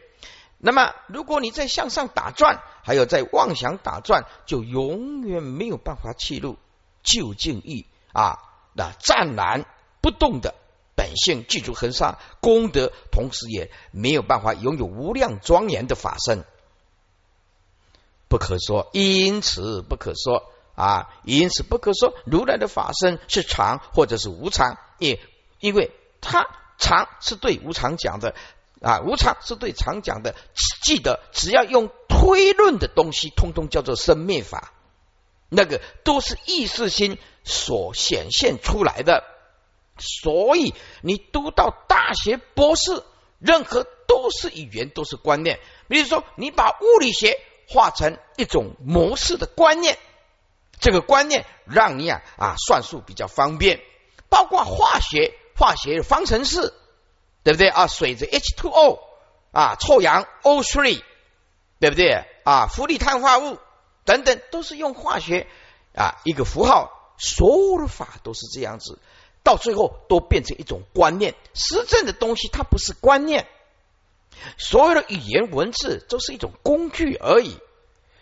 [0.57, 6.57] 那么，如果你在向上打转，还有在妄想打转，就永远没有办法切入
[7.03, 8.39] 究竟意啊，
[8.73, 9.65] 那湛然
[10.01, 10.55] 不动的。
[10.95, 16.43] 本性具足恒沙功德，同时也没有办法拥有无量庄严的法身，
[18.29, 18.89] 不可说。
[18.93, 22.13] 因此不可说啊，因此不可说。
[22.25, 25.19] 如来的法身是常或者是无常，也
[25.59, 28.33] 因为他常是对无常讲的
[28.81, 30.35] 啊，无常是对常讲的。
[30.83, 34.71] 记得，只要用推论的东西，通通叫做生灭法，
[35.49, 39.23] 那个都是意识心所显现出来的。
[39.97, 43.03] 所以，你读到大学博士，
[43.37, 45.59] 任何都是语言，都是观念。
[45.89, 47.37] 比如说，你把物理学
[47.69, 49.97] 化成一种模式的观念，
[50.79, 53.79] 这个观念让你啊啊算数比较方便。
[54.29, 56.73] 包括化学，化学方程式，
[57.43, 57.87] 对不对啊？
[57.87, 58.99] 水是 H2O O
[59.51, 61.01] 啊，臭氧 O3，
[61.79, 62.67] 对不对啊？
[62.67, 63.57] 氟利碳化物
[64.05, 65.47] 等等，都是用化学
[65.95, 66.95] 啊一个符号。
[67.17, 68.97] 所有的法都是这样子，
[69.43, 71.35] 到最后都变成一种观念。
[71.53, 73.47] 实证的东西它不是观念，
[74.57, 77.57] 所有的语言文字都是一种工具而已，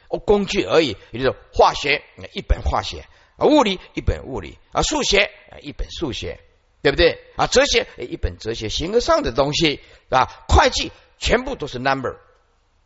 [0.09, 0.97] 哦，工具而已。
[1.11, 2.03] 也就是化学
[2.33, 3.05] 一本化学
[3.37, 5.29] 啊，物理一本物理啊，数学
[5.61, 6.39] 一本数学，
[6.81, 7.47] 对不对啊？
[7.47, 12.17] 哲学一本哲学，形而上的东西啊，会计全部都是 number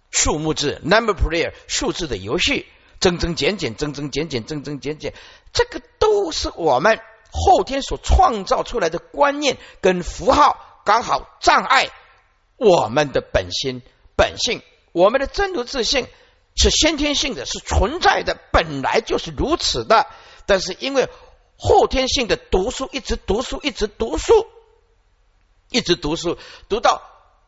[0.10, 2.66] 数目字 number player 数字的游戏。
[3.00, 5.16] 增增减减，增增减减，增增减减，
[5.54, 7.00] 这个都是我们
[7.32, 11.90] 后天所创造出来的观念跟符号，刚好障碍
[12.62, 13.82] 我们的本心
[14.16, 14.62] 本性。
[14.92, 16.08] 我们的真如自性
[16.56, 20.06] 是先天性的，是存在的，本来就是如此的。
[20.46, 21.10] 但是因为
[21.58, 24.46] 后天性的读书，一直读书，一直读书，
[25.70, 26.38] 一直读书，
[26.70, 27.02] 读到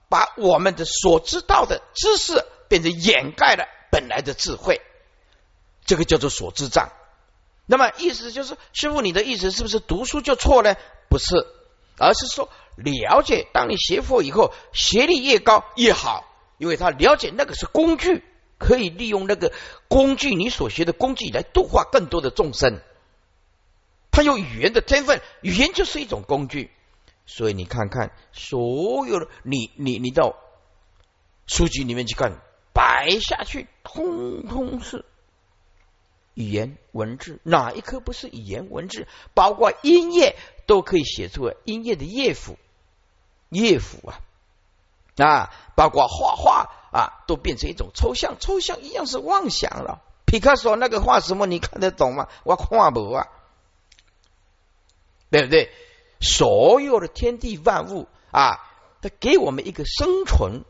[0.09, 4.81] 把我们的所知道的知识变成掩盖了本来的智慧。
[5.85, 6.91] 这个叫做所知障，
[7.65, 10.75] 那么意思就是，师傅，你的意思是不是读书就错呢？
[11.09, 11.45] 不是，
[11.97, 16.25] 而是说了解，当你学佛以后，学历越高越好，
[16.57, 18.23] 因为他了解那个是工具，
[18.57, 19.51] 可以利用那个
[19.87, 22.81] 工具，你所学的工具来度化更多的众生。
[24.11, 26.71] 他有语言的天分，语言就是一种工具，
[27.25, 30.35] 所以你看看，所有的你你你到
[31.47, 32.39] 书籍里面去看，
[32.73, 35.05] 摆下去，通通是。
[36.35, 39.07] 语言文字哪一科不是语言文字？
[39.35, 40.35] 包括音乐
[40.65, 42.57] 都可以写出音乐的乐谱，
[43.49, 44.19] 乐谱啊
[45.17, 45.49] 啊！
[45.75, 50.01] 包括画画啊，都变成一种抽象，抽象一样是妄想了。
[50.25, 51.45] 皮卡索那个画什么？
[51.45, 52.27] 你看得懂吗？
[52.43, 53.27] 我看不啊，
[55.29, 55.71] 对不对？
[56.19, 58.59] 所有的天地万物啊，
[59.01, 60.63] 它给我们一个生存。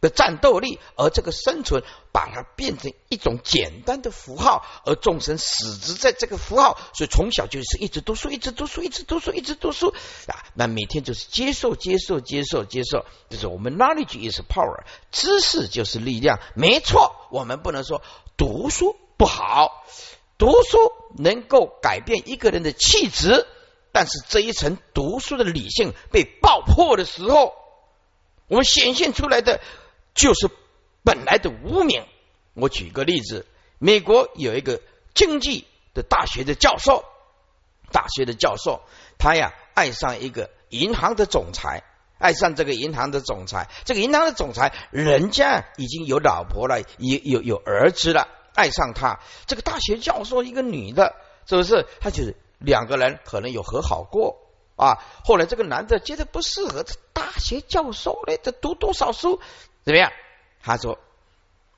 [0.00, 1.82] 的战斗力，而这个生存
[2.18, 9.94] 把它变成一种简单的符号，而众生死之在这个符号，所以从小就是一直读书，一直读书，一直读书，一直读书
[10.26, 10.42] 啊！
[10.54, 17.14] 那每天就是接受，接受，接受，接受，就是我们 knowledge is power，知识就是力量，没错。
[17.30, 18.02] 我们不能说
[18.36, 19.84] 读书不好，
[20.38, 20.76] 读书
[21.16, 23.46] 能够改变一个人的气质，
[23.92, 27.54] 但是这一层读书的理性被爆破的时候，
[28.48, 29.60] 我们显现出来的。
[30.14, 30.50] 就是
[31.08, 32.04] 本来的无名。
[32.52, 33.46] 我举个例子，
[33.78, 34.82] 美国有一个
[35.14, 37.02] 经济的大学的教授，
[37.90, 38.82] 大学的教授，
[39.16, 41.82] 他呀爱上一个银行的总裁，
[42.18, 43.70] 爱上这个银行的总裁。
[43.86, 49.18] 这个银行的总裁人家已经有老婆了，也有有儿子了，爱上他。
[49.46, 51.86] 这个大学教授一个女的，是不是？
[52.02, 54.36] 他就是两个人可能有和好过
[54.76, 54.98] 啊。
[55.24, 59.40] 后来这个男的觉得不适合，这大学教授嘞，这读多少书？
[59.84, 60.12] 怎么样？
[60.62, 60.98] 他说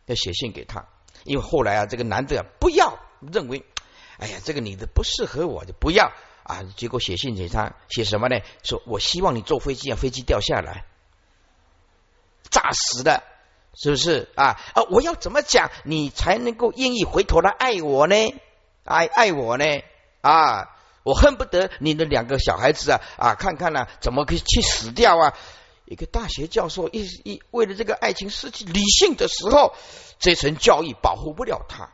[0.07, 0.87] 要写信给他，
[1.25, 3.65] 因为后来啊，这个男的不要认为，
[4.19, 6.13] 哎呀，这个女的不适合我，就不要
[6.43, 6.63] 啊。
[6.77, 8.41] 结果写信给他，写什么呢？
[8.63, 10.85] 说我希望你坐飞机，啊飞机掉下来，
[12.51, 13.23] 炸死的，
[13.75, 14.59] 是不是啊？
[14.75, 18.15] 啊，我要怎么讲，你才能够愿意回头来爱我呢？
[18.85, 19.65] 爱爱我呢？
[20.23, 25.37] 啊，我恨不得你的两个小孩子啊啊，看看呢，怎么可以去死掉啊？
[25.91, 29.75] 一个大学教授一一为了这个爱情失去理性的时候，
[30.21, 31.91] 这层教育保护不了他。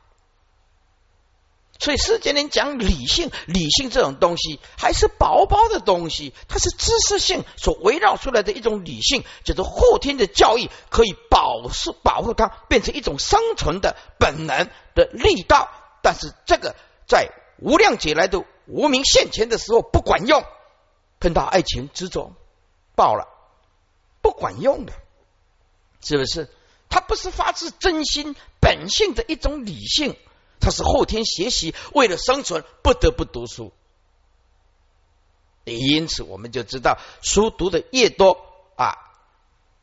[1.78, 15.70] 所以世间人讲理性，理性这种东西还是薄薄的东西，它是知识性所围绕出来的一种理性，叫做后天的教育可以保是保护它，变成一种生存的本能的力道。
[16.03, 16.76] 但是这个
[17.09, 20.44] 在无量劫来的无名现前的时候不管用，
[21.18, 22.32] 碰到爱情执着
[22.94, 23.36] 爆了。
[24.27, 24.93] 不管用的，
[26.01, 26.51] 是不是？
[26.89, 30.16] 它不是发自真心本性的一种理性，
[30.59, 33.72] 它是后天学习，为了生存不得不读书。
[35.62, 38.37] 因此，我们就知道，书读的越多
[38.74, 38.97] 啊，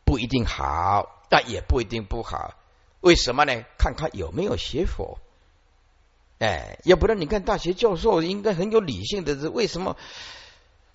[0.04, 2.54] 不一定好，但也不一定不好。
[3.00, 3.64] 为什么呢？
[3.78, 5.20] 看看有没有学佛。
[6.39, 9.96] 哎，要不然你看大学教授应该很有理性的，是为什么？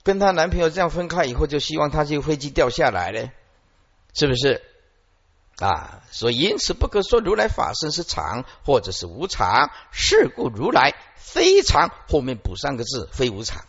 [0.02, 3.30] 跟她男朋友这样分开以后，就希望他这个飞机掉下来呢？
[4.18, 4.60] 是不是
[5.58, 6.02] 啊？
[6.10, 11.92] 所以因此不可说如来法身是常或者是无常，是故如来非常。
[12.08, 13.64] 后面补三个字：非无常。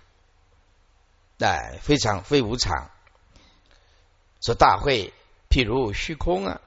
[1.38, 2.90] 哎，非常非无常。
[4.42, 5.14] 说大会，
[5.52, 6.62] 譬如虚空啊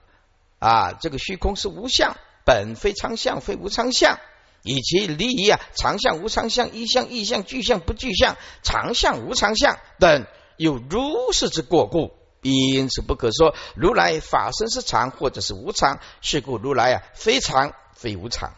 [0.60, 4.20] 啊，这个虚空是无相，本非常相，非无常相。
[4.62, 10.24] 以其离仪啊，常相、无常相、一相、异相、具相、不具相、常相、无常相等，
[10.56, 12.12] 有如是之过故，
[12.42, 18.54] 因此不可说如来法身是常或者是无常，是故如来啊，非常非无常。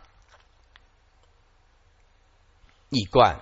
[2.88, 3.40] 一贯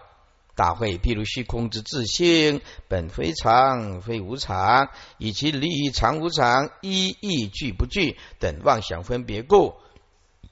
[0.55, 9.75] 大会，譬如虚空之自性本非常非无常，以其离常无常、一异具不具等妄想分别故。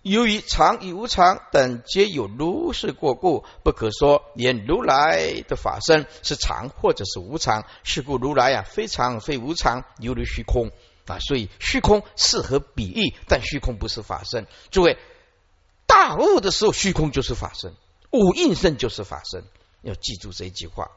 [0.02, 7.66] 由于常与无常等皆有如是过故，不可说言如来的法身是常或者是无常。
[7.82, 10.70] 是故如来啊，非常非无常，犹如虚空
[11.06, 11.18] 啊。
[11.18, 14.46] 所以虚空适合比喻，但虚空不是法身。
[14.70, 14.96] 诸位，
[15.86, 17.72] 大悟的时候，虚空就是法身；
[18.10, 19.44] 五应身就是法身。
[19.82, 20.90] 要记住这句话。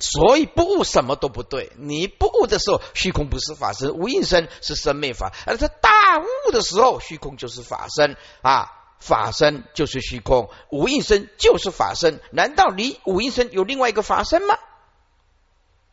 [0.00, 1.70] 所以不悟什么都不对。
[1.76, 12.20] 你不悟的时候，虚空不是法身，无应身是生灭法；而他大悟的时候，虚空就是法身啊，法身就是虚空，无应身就是法身。
[12.32, 14.58] 难道你无应身有另外一个法身吗？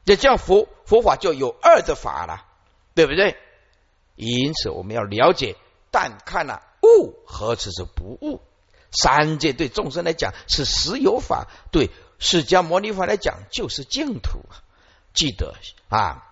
[0.06, 2.46] 这样佛佛法就有二的法了，
[2.96, 3.36] 对不对？
[4.16, 5.58] 因此我们要了解，
[5.92, 8.42] 但看了悟何止是不悟？
[8.90, 11.92] 三界对众生来讲是实有法，对。
[12.20, 14.64] 释迦牟尼佛来讲就是净土啊，
[15.14, 15.56] 记得
[15.90, 16.24] 啊，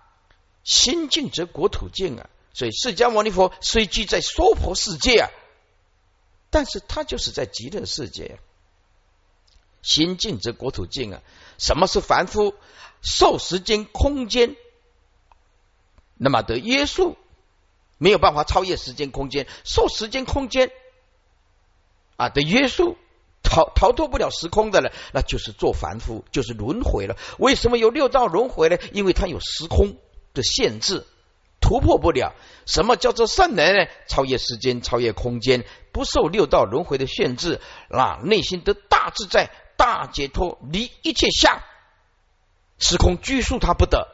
[0.64, 2.28] 心净则国土净啊。
[2.52, 5.30] 所以释迦牟尼佛虽居在娑婆世界啊，
[6.50, 8.38] 但是他就是在极乐世界。
[9.82, 11.22] 心净则国土净啊。
[11.58, 12.54] 什么是凡夫？
[13.02, 14.56] 受时间空间，
[16.16, 17.16] 那么得约束，
[17.98, 20.72] 没有办法超越时间空间，受时间空间
[22.16, 22.96] 啊的约束。
[23.46, 27.16] 逃逃脱不了时空的了，那就是做凡夫，就是轮回了。
[27.38, 28.76] 为什么有六道轮回呢？
[28.92, 29.96] 因为它有时空
[30.34, 31.06] 的限制，
[31.60, 32.34] 突破不了。
[32.66, 33.90] 什么叫做圣人呢？
[34.08, 41.62] 超越时间，超越空间，不受六道轮回的限制，啊，内心的大自在、大解脱，离一切相，
[42.78, 44.08] 时空拘束他不得。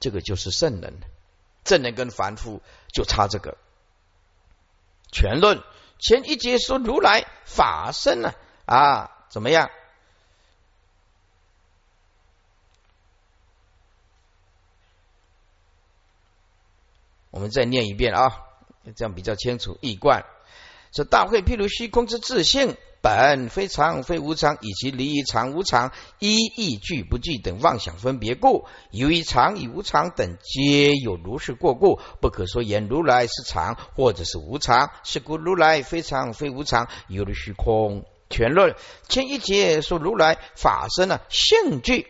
[0.00, 1.00] 这个就是圣人。
[1.64, 2.60] 圣人跟凡夫
[2.92, 3.56] 就差这个。
[5.12, 5.62] 全论。
[6.02, 8.34] 前一节说如来法身呢
[8.66, 9.70] 啊怎么样？
[17.30, 18.42] 我们再念一遍啊，
[18.94, 19.78] 这样比较清楚。
[19.80, 20.26] 一贯
[20.92, 22.76] 说大会譬如虚空之自性。
[23.02, 25.90] 本非常非无常，以及离于常无常、
[26.20, 34.90] 一意具不具等妄想分别故，由于常与无常等皆有如是过故，不可说言如来是常或者是无常。
[35.02, 38.04] 是故如来非常非无常，犹如虚空。
[38.30, 38.76] 全论
[39.08, 42.06] 前一节说如来法身啊，性具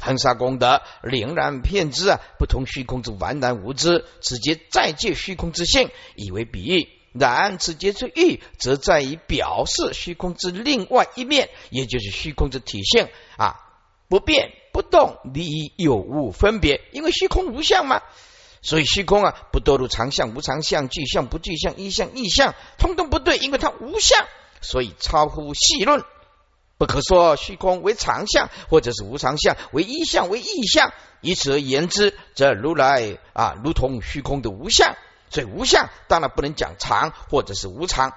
[0.00, 6.88] 恒沙功德，灵然骗知啊，不同虚空之完然无知，直接再借虚空之性，以为比喻。
[7.18, 13.56] 然此皆之欲，则在于表示虚空之另外一面，也就是虚空之体现啊，
[14.08, 18.02] 不变不动，离有无分别，因为虚空无相嘛，
[18.62, 24.26] 所以虚空啊不堕入常相、无常相、具相不具相、一相异相，通通不对，因为它无相，
[24.60, 26.04] 所以超乎细论，
[26.78, 34.94] 不可说虚空为常相，或者是无常相为一相为异相，以此而言之，则如来啊，如同虚空的无相。
[35.36, 38.14] 所以无相当然不能讲常或者是无常。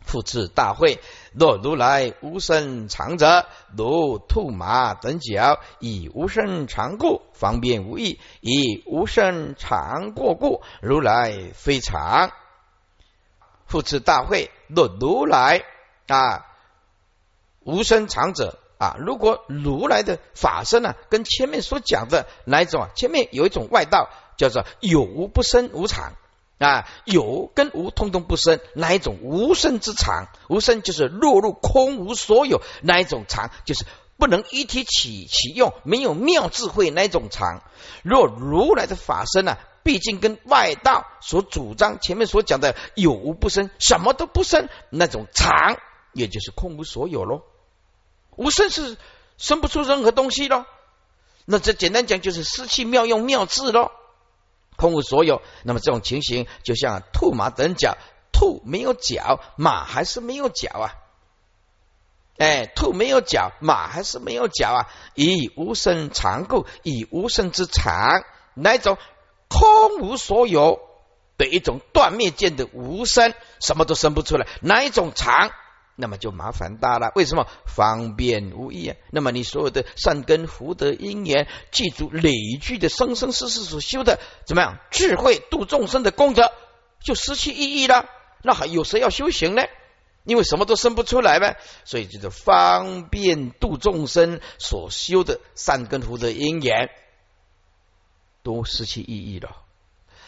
[0.00, 1.02] 复次大会，
[1.34, 3.44] 若如来无生常者，
[3.76, 12.30] 如兔马等脚，以无生常故，方便无益；以无生常过故，如来非常。
[13.66, 15.62] 复次大会，若如来
[16.08, 16.46] 啊
[17.64, 22.88] 无生常者啊，如果如来的法身呢，跟前面所讲的哪一种啊？
[22.94, 24.08] 前面有一种外道。
[24.36, 26.12] 叫做有无不生无常
[26.58, 30.28] 啊，有跟无通通不生，哪一种无生之常？
[30.50, 33.50] 无生就是落入空无所有，哪一种常？
[33.64, 33.86] 就是
[34.18, 37.62] 不能一体起起用，没有妙智慧那种常。
[38.02, 45.78] 若如来的法身呢，毕竟跟外道所主张前面所讲的有无不生，什么都不生那种常，
[46.12, 47.40] 也就是空无所有喽。
[48.36, 48.96] 无生是
[49.38, 50.64] 生不出任何东西喽。
[51.44, 53.90] 那这简单讲就是失去妙用妙智喽。
[54.76, 57.96] 空无所有，那么这种情形就像兔马等脚，
[58.30, 60.94] 兔没有脚，马还是没有脚啊！
[62.36, 64.92] 哎，兔没有脚，马还是没有脚啊！
[65.14, 68.22] 以无生常故，以无生之常，
[68.52, 68.98] 哪一种
[69.48, 70.78] 空无所有
[71.38, 75.50] 的一种断灭见的无生，什么都生不出来，哪一种常？
[75.96, 78.96] 那么就麻烦大了，为什么方便无益啊？
[79.10, 86.52] 那么你所有的善根福德因缘，记住累聚的生生世世所修的怎么样智慧度众生的功德，
[87.00, 88.08] 就失去意义了。
[88.42, 89.62] 那还有谁要修行呢？
[90.24, 96.90] 因为什么都生不出来呗，所以就是方便度众生所修的善根福德因缘，
[98.42, 99.56] 都失去意义了。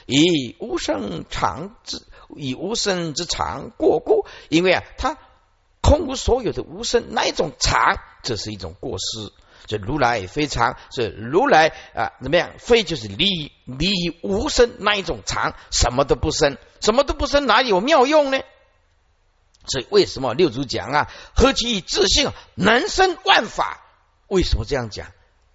[0.07, 2.01] 以无生常之，
[2.35, 5.19] 以无生之常过故，因为啊，他
[5.81, 9.33] 空无所有的无生，那一种常，这是一种过失。
[9.67, 12.53] 这如来非常，是如来啊，怎么样？
[12.59, 13.91] 非就是离离
[14.23, 18.41] 无生那一种常，什么都不生，什么都不生，哪有妙用呢？
[19.67, 21.11] 所以为什么六祖讲啊？
[21.37, 23.83] 何其以自信能生万法？
[24.29, 25.09] 为什么这样讲？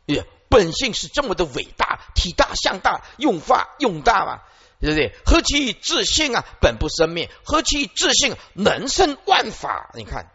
[0.05, 4.41] 也本性是这么的伟大，体大向大，用法用大嘛，
[4.83, 5.15] 对不对？
[5.25, 6.43] 何其自信啊！
[6.59, 9.91] 本不生灭，何其自信能生万法？
[9.93, 10.29] 你看，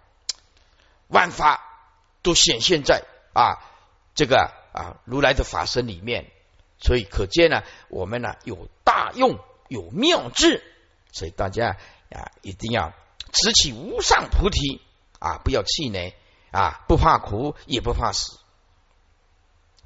[1.09, 1.62] 万法
[2.22, 3.59] 都显现在啊
[4.14, 6.30] 这个啊如来的法身里面，
[6.80, 9.38] 所以可见呢，我们呢有大用，
[9.68, 10.62] 有妙智，
[11.12, 11.76] 所以大家
[12.11, 12.94] 啊一定要。
[13.30, 14.80] 持起无上菩提
[15.18, 16.14] 啊，不要气馁
[16.51, 18.38] 啊，不怕苦也不怕死。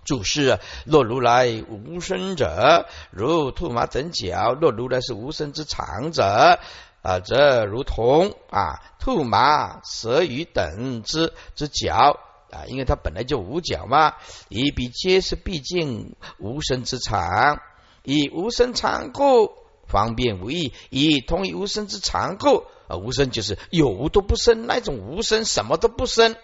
[0.05, 6.59] 注释：若如来无生者，如兔马等脚；若如来是无生之长者
[7.03, 12.19] 啊，则如同啊兔马、蛇、鱼等之之脚
[12.51, 14.15] 啊，因为它本来就无脚嘛。
[14.49, 17.61] 以彼皆是毕竟无生之长，
[18.05, 19.53] 以无生长故
[19.87, 22.97] 方便无益，以同一无生之长故啊。
[22.97, 26.37] 无生就是有无都不生，那种无生什么都不生，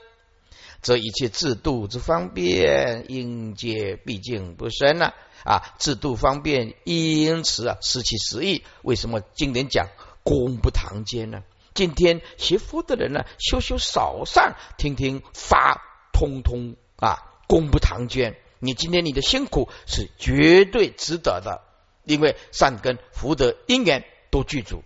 [0.80, 5.14] 则一切制度之方便应皆毕竟不生了
[5.44, 5.74] 啊！
[5.78, 8.64] 制度方便因此啊失其实意。
[8.82, 9.88] 为什么经典讲
[10.22, 11.42] 功不堂间呢？
[11.74, 18.36] 今天学佛的人呢，修修少善，听听法，通通啊功不堂间。
[18.58, 21.62] 你今天你的辛苦是绝对值得的，
[22.04, 24.82] 因为善根福德因缘都具足。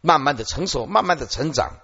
[0.00, 1.80] 慢慢的成熟，慢慢的成长。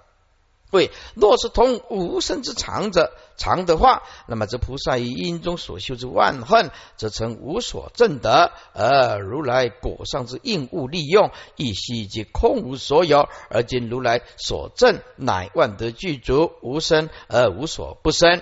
[0.71, 8.51] 为若是同无生之常者常的话，那么这菩萨于因中所修之万恨，则成无所证得。
[8.73, 13.29] 而如来果上之应物利用，一息即空无所有。
[13.49, 18.41] 而今如来所证，乃万德具足，无生而无所不生，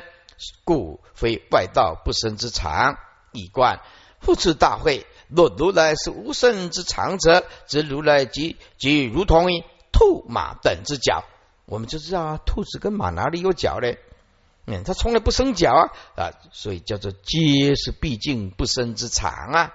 [0.63, 2.97] 故非外道不生之常。
[3.33, 3.81] 以观
[4.19, 5.05] 复次大会。
[5.27, 11.23] 若如来是无生之常者，则如来即即如同于兔马等之脚。
[11.65, 13.93] 我们就知道啊，兔子跟马哪里有脚呢？
[14.67, 19.73] 嗯，它从来不生脚啊啊，所以叫做皆是毕竟不生之常啊。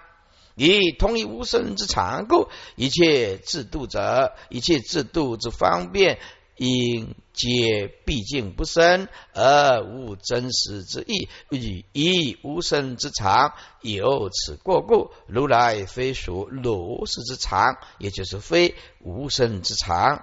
[0.56, 6.18] 以同一无生之常故，一切制度者，一切制度之方便。
[6.56, 20.22] 因皆毕竟不生，而无真实之意，以以无生之常，有此过故，如来非属如是之常，也就是非无生之常。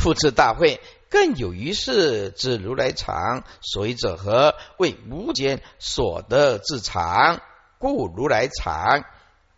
[0.00, 0.80] 复次大会
[1.10, 4.54] 更有于是之如来常，所以者何？
[4.78, 7.42] 为无间所得之常，
[7.78, 9.04] 故如来常。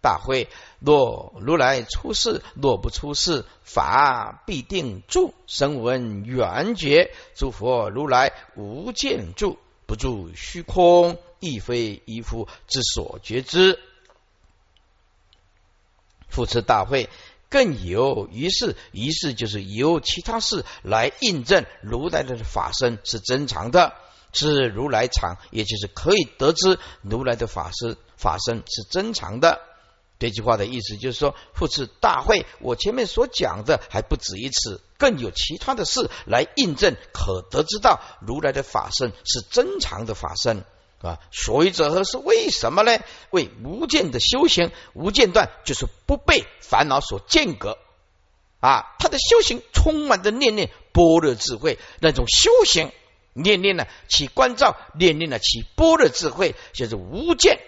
[0.00, 0.48] 大会，
[0.80, 5.32] 若如来出世，若不出世，法必定住。
[5.46, 13.78] 声闻缘觉，诸佛如来无见住，不住虚空，亦非一夫之所觉知。
[16.28, 17.10] 复次大会，
[17.52, 23.92] 更有于是，于是就是由其他事来印证如来的法身是真常的，
[24.32, 29.60] 是如来常，也就是可以得知如来的法师法身是真常的。
[30.18, 40.64] 这句话的意思就是说，复次大会，我前面所讲的还不止一次，更有其他的事来印证，可得知到如来的法身是真常的法身
[41.02, 41.18] 啊。
[41.30, 42.98] 所以者何是为什么呢？
[43.30, 47.78] 为无间的修行，无间断就是不被烦恼所间隔
[48.60, 48.94] 啊。
[48.98, 52.90] 他的修行充满着念念般若智慧，那种修行
[53.34, 57.60] 念念呢起关照，念念呢起般若智慧，就是无间。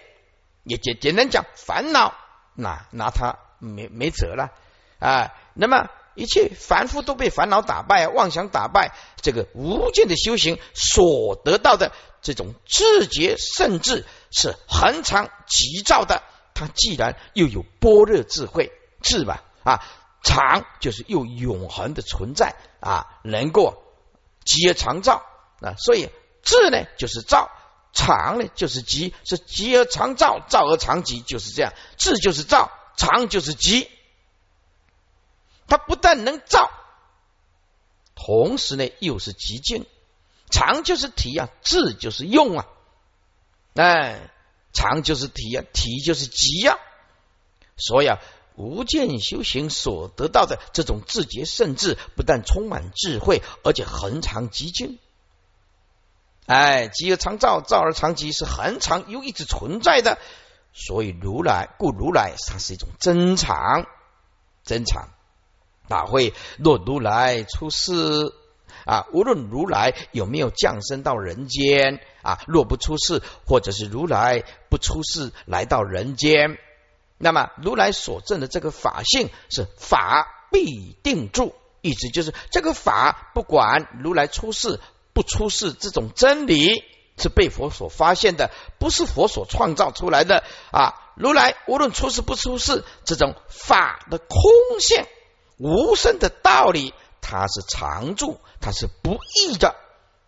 [0.63, 2.15] 也简简单讲，烦恼。
[2.57, 4.51] 那拿他没没辙了
[4.99, 5.33] 啊！
[5.53, 11.91] 那么一切凡夫都被烦恼打败，妄想打败，这个无尽的修行所得到的
[12.21, 16.23] 这种智觉，甚至是恒常急躁的。
[16.53, 19.83] 他既然又有般若智慧，智吧啊，
[20.23, 23.83] 常就是又永恒的存在啊，能够
[24.43, 25.21] 急而常照
[25.59, 25.75] 啊。
[25.77, 26.09] 所以
[26.43, 27.49] 智呢就是照。
[27.97, 31.71] 常呢就是急，是急而常躁，躁而常急，就是这样。
[31.97, 33.89] 智就是躁，常就是急。
[35.67, 36.69] 它不但能造，
[38.15, 39.85] 同时呢又是极静。
[40.51, 42.67] 常就是体啊，智就是用啊。
[43.73, 44.29] 哎，
[44.73, 46.77] 常就是体啊，体就是极啊。
[47.77, 48.19] 所以啊，
[48.55, 54.99] 无间修行所得到的这种自觉甚至，不但充满智慧，而且恒常极静。
[56.45, 60.19] 哎，极而常照，照而常极，是恒常又一直存在的。
[60.73, 63.87] 所以如来，故如来它是一种真常，
[64.63, 65.09] 真常。
[65.87, 68.33] 大会若如来出世
[68.85, 76.57] 啊，无论如来有没有降生到人间啊，若不出世，或者是如来不出世来到人间。
[77.17, 84.79] 那么如来所证的这个法性是法必定住，意思就是这个法不管如来出世
[85.13, 86.83] 不出世，这种真理
[87.17, 90.93] 是被佛所发现的，不是佛所创造出来的啊。
[91.15, 94.37] 如来无论出世不出世，这种法的空
[94.81, 95.05] 性
[95.57, 99.75] 无声的道理，它是常住，它是不易的，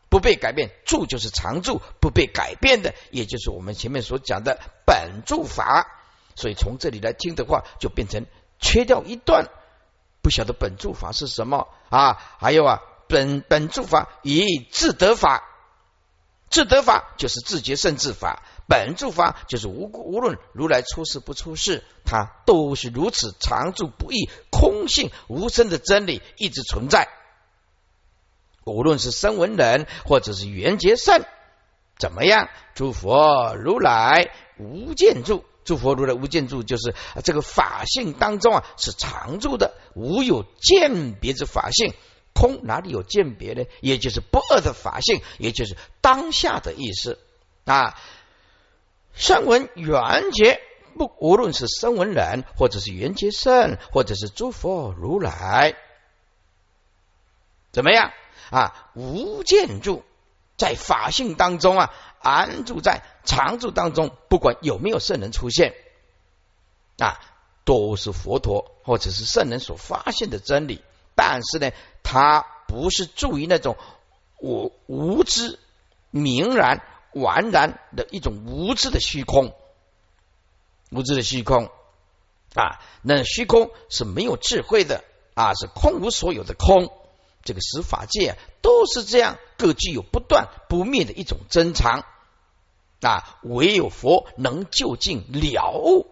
[0.10, 0.72] 不被改变。
[0.86, 5.88] 住就是常住，不被改变的，也就是我们前面所讲的本住法。
[6.36, 8.26] 所以从这里来听的话，就变成
[8.60, 9.48] 切掉一段，
[10.22, 12.18] 不晓得本住法是什么啊？
[12.40, 15.44] 还有啊，本本住法以自得法，
[16.50, 27.08] 自得法就是自觉胜智法，本住法就是无无论如来出世不出世，它都是如此常住不易、空性无声的真理一直存在。
[28.66, 31.24] 无论是声闻人或者是缘觉圣，
[31.98, 32.50] 怎么样？
[32.76, 35.46] 诸佛如来无见住。
[35.64, 41.94] 诸佛如来无见住，就是这个法性当中啊，是常住的，无有鉴别之法性。
[42.34, 43.64] 空哪里有鉴别呢？
[43.82, 47.20] 也就是不二的法性，也就是当下的意思
[47.66, 48.00] 啊。
[49.18, 50.62] 声闻缘觉
[50.96, 55.76] 不，无论是声闻人，或者是缘觉圣，或者是诸佛如来，
[57.72, 58.14] 怎么样
[58.52, 58.92] 啊？
[58.94, 60.04] 无见住。
[60.56, 65.76] 在法性当中啊，安住在常住当中，不管有没有圣人出现
[66.98, 67.20] 啊，
[67.64, 70.84] 都是佛陀或者是圣人所发现的真理。
[71.14, 71.70] 但是呢，
[72.02, 73.78] 他不是住于那种
[74.40, 75.60] 我无知、
[76.10, 76.82] 明然、
[77.14, 79.54] 完然的一种无知的虚空，
[80.92, 81.70] 无知的虚空。
[82.56, 85.04] 啊，那虚空是没有智慧的
[85.36, 86.92] 啊，是空无所有的空。
[87.44, 92.04] 这个十法界都是这样，各具有不断不灭的一种真常。
[93.02, 96.08] 啊，唯有佛能就近了悟。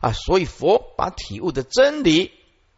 [0.00, 2.32] 啊，所以佛把体悟的真理，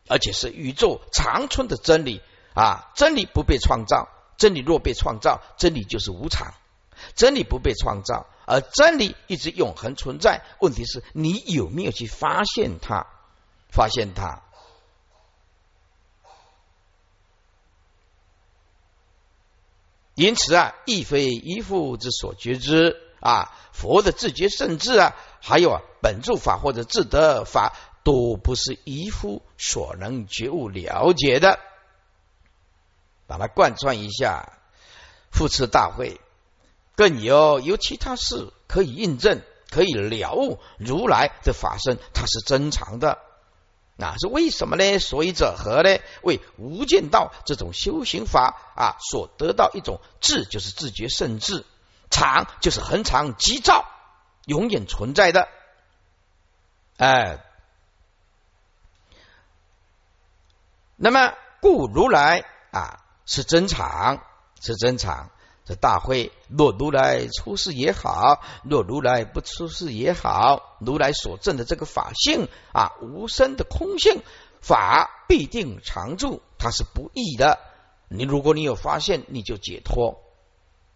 [0.09, 2.23] 而且是宇宙长春的真理
[2.55, 4.09] 啊，真理不被创造，
[4.39, 6.55] 真理若被创造，真理就是无常，
[7.15, 13.07] 真理不被创造，而真理一直永恒存在，问题是你有没有去发现它，
[13.71, 14.43] 发现它。
[20.15, 31.59] 因此啊，亦非一父之所觉知啊，佛的自觉甚至啊，还有啊本住法或者自得法，都不是一夫所能觉悟了解的。
[33.27, 34.59] 把它贯穿一下，
[35.31, 36.21] 复次大会，
[36.97, 43.19] 更有有其他事可以印证，可以了悟如来的法身，它是真常的。
[43.97, 44.99] 那是为什么呢？
[44.99, 45.99] 所以者何呢？
[46.23, 51.67] 为无间道这种修行法啊，所得到一种智，就是自觉甚智
[52.11, 53.85] 常，就是恒常急躁，
[54.47, 55.49] 永远存在的。
[56.97, 57.45] 哎，
[60.97, 64.23] 那么故如来啊，是真常，
[64.61, 65.31] 是真常。
[65.65, 74.23] 这大会，若如来出世也好，若如来不出世也好，如来所证的这个法性啊，无声的空性
[74.61, 77.59] 法必定常住，它是不易的。
[78.09, 80.21] 你如果你有发现，你就解脱，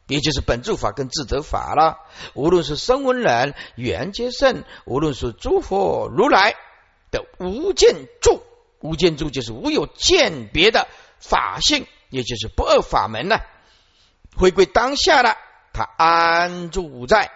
[0.08, 1.98] 也就是本住法跟自得法了。
[2.34, 6.56] 无论是声闻人、缘觉圣，无论是诸佛如来
[7.12, 8.42] 的无见住，
[8.80, 10.88] 无见住就是无有鉴别的
[11.20, 13.38] 法性，也就是不二法门呢。
[14.36, 15.36] 回归当下了，
[15.72, 17.30] 他安住在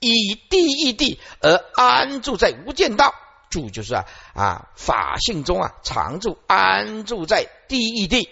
[0.00, 3.14] 以地异地而安住在无间道，
[3.50, 4.04] 住就是啊
[4.34, 8.28] 啊法性中啊常住安住在地异地，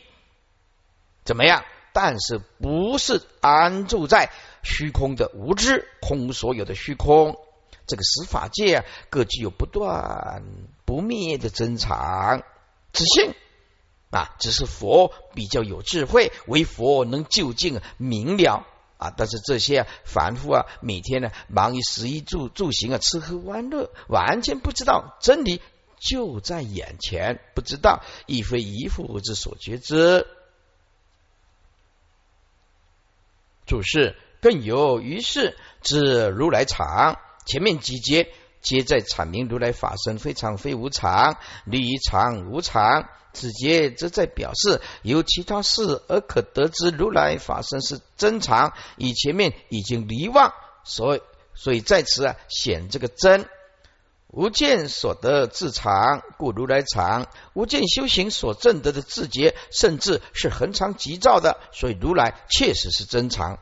[1.24, 1.64] 怎么样？
[1.92, 4.30] 但是不是安住在
[4.62, 7.36] 虚空的无知空所有的虚空？
[7.86, 10.44] 这个十法界啊，各具有不断
[10.84, 12.42] 不灭的真常
[12.92, 13.34] 之性。
[14.10, 18.66] 啊，只是佛比较有智慧，为佛能就近明了
[18.98, 19.12] 啊。
[19.16, 25.62] 但是这些凡夫啊，每天呢忙于食衣住住行啊，吃喝玩乐，完全不知道真理
[26.00, 30.26] 就在眼前，不知道亦非一夫之所觉知。
[33.64, 43.08] 注释更有于是知如来藏前面几节皆在阐明如来法身非常非无常，离常无常。
[43.32, 50.52] 此节则在表示由其他事而可得知如来法身是真常，以前面已经离妄，
[50.84, 51.22] 所以
[51.54, 53.48] 所以在此啊显这个真。
[54.32, 63.58] 无见所得自常，故如来常；无见修行所证得的自觉，甚至是恒常急躁的，所以如来确实是真常，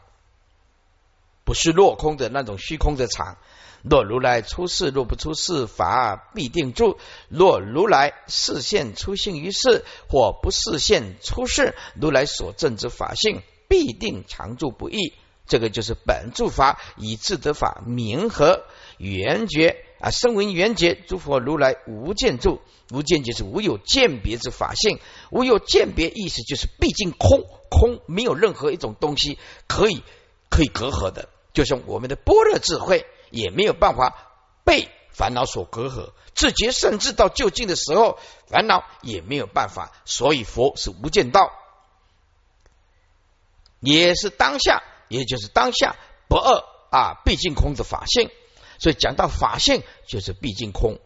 [1.45, 3.39] 不是落空的那种虚空的常。
[3.83, 6.97] 若如来出世，若不出世，法必定住；
[7.29, 15.13] 若如来视现出性于世，或不视现出世，如来所证之法性必定常住不易。
[15.47, 18.65] 这个就是本住法以智得法明和
[18.99, 19.85] 圆觉。
[20.01, 22.61] 啊，声闻缘觉，诸佛如来无见住，
[22.93, 25.01] 无见就是无有鉴别之法性，
[25.33, 30.05] 无有鉴别意思就是毕竟空空，没有任何一种东西可以
[30.51, 34.15] 可以隔阂的，就像我们的般若智慧也没有办法
[34.65, 41.53] 被烦恼所隔阂，自觉甚至到就近的时候，烦恼也没有办法，所以佛是无间道，
[43.81, 45.97] 也是当下，也就是当下
[46.29, 48.31] 不二啊，毕竟空的法性。
[48.81, 51.01] 所以讲到法性，就是毕竟空。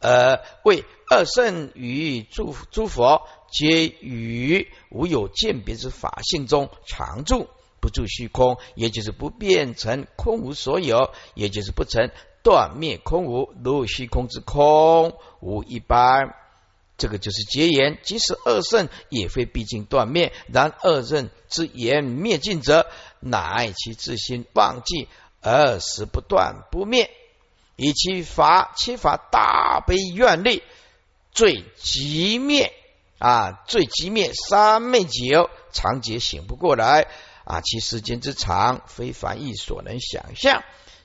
[0.00, 7.48] 呃，为二圣与诸诸佛皆于无有鉴别之法性中常住，
[7.88, 12.10] 不住虚空，也就是不变成空无所有，也就是不成
[12.42, 16.34] 断灭空无，如虚空之空无一般。
[16.98, 17.98] 这个就是结言。
[18.02, 22.86] 即使二圣也非毕竟断灭，然二圣之言灭尽者，
[23.20, 25.08] 乃其自心忘记。
[25.40, 27.10] 而时不断不灭，
[27.76, 30.62] 以其法其法大悲愿力
[31.32, 32.74] 最极灭
[33.18, 37.06] 啊，最极灭三昧九长劫醒不过来
[37.48, 40.62] 啊，其时间之长非凡意所能想象。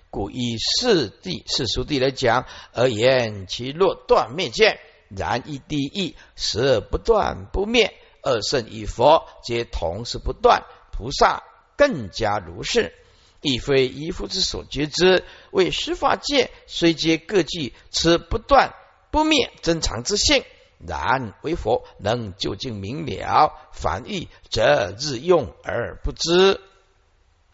[0.09, 4.77] 故以世地世俗地来讲而言，其若断灭见，
[5.07, 11.43] 然一地义时不断不灭，二圣与佛皆同时不断，菩萨
[11.77, 12.93] 更加如是。
[13.39, 18.75] 亦非一夫之所觉知，为十法界虽皆各具此不断
[19.11, 20.43] 不灭真常之性，
[20.87, 26.59] 然为佛能究竟明了，凡欲则日用而不知。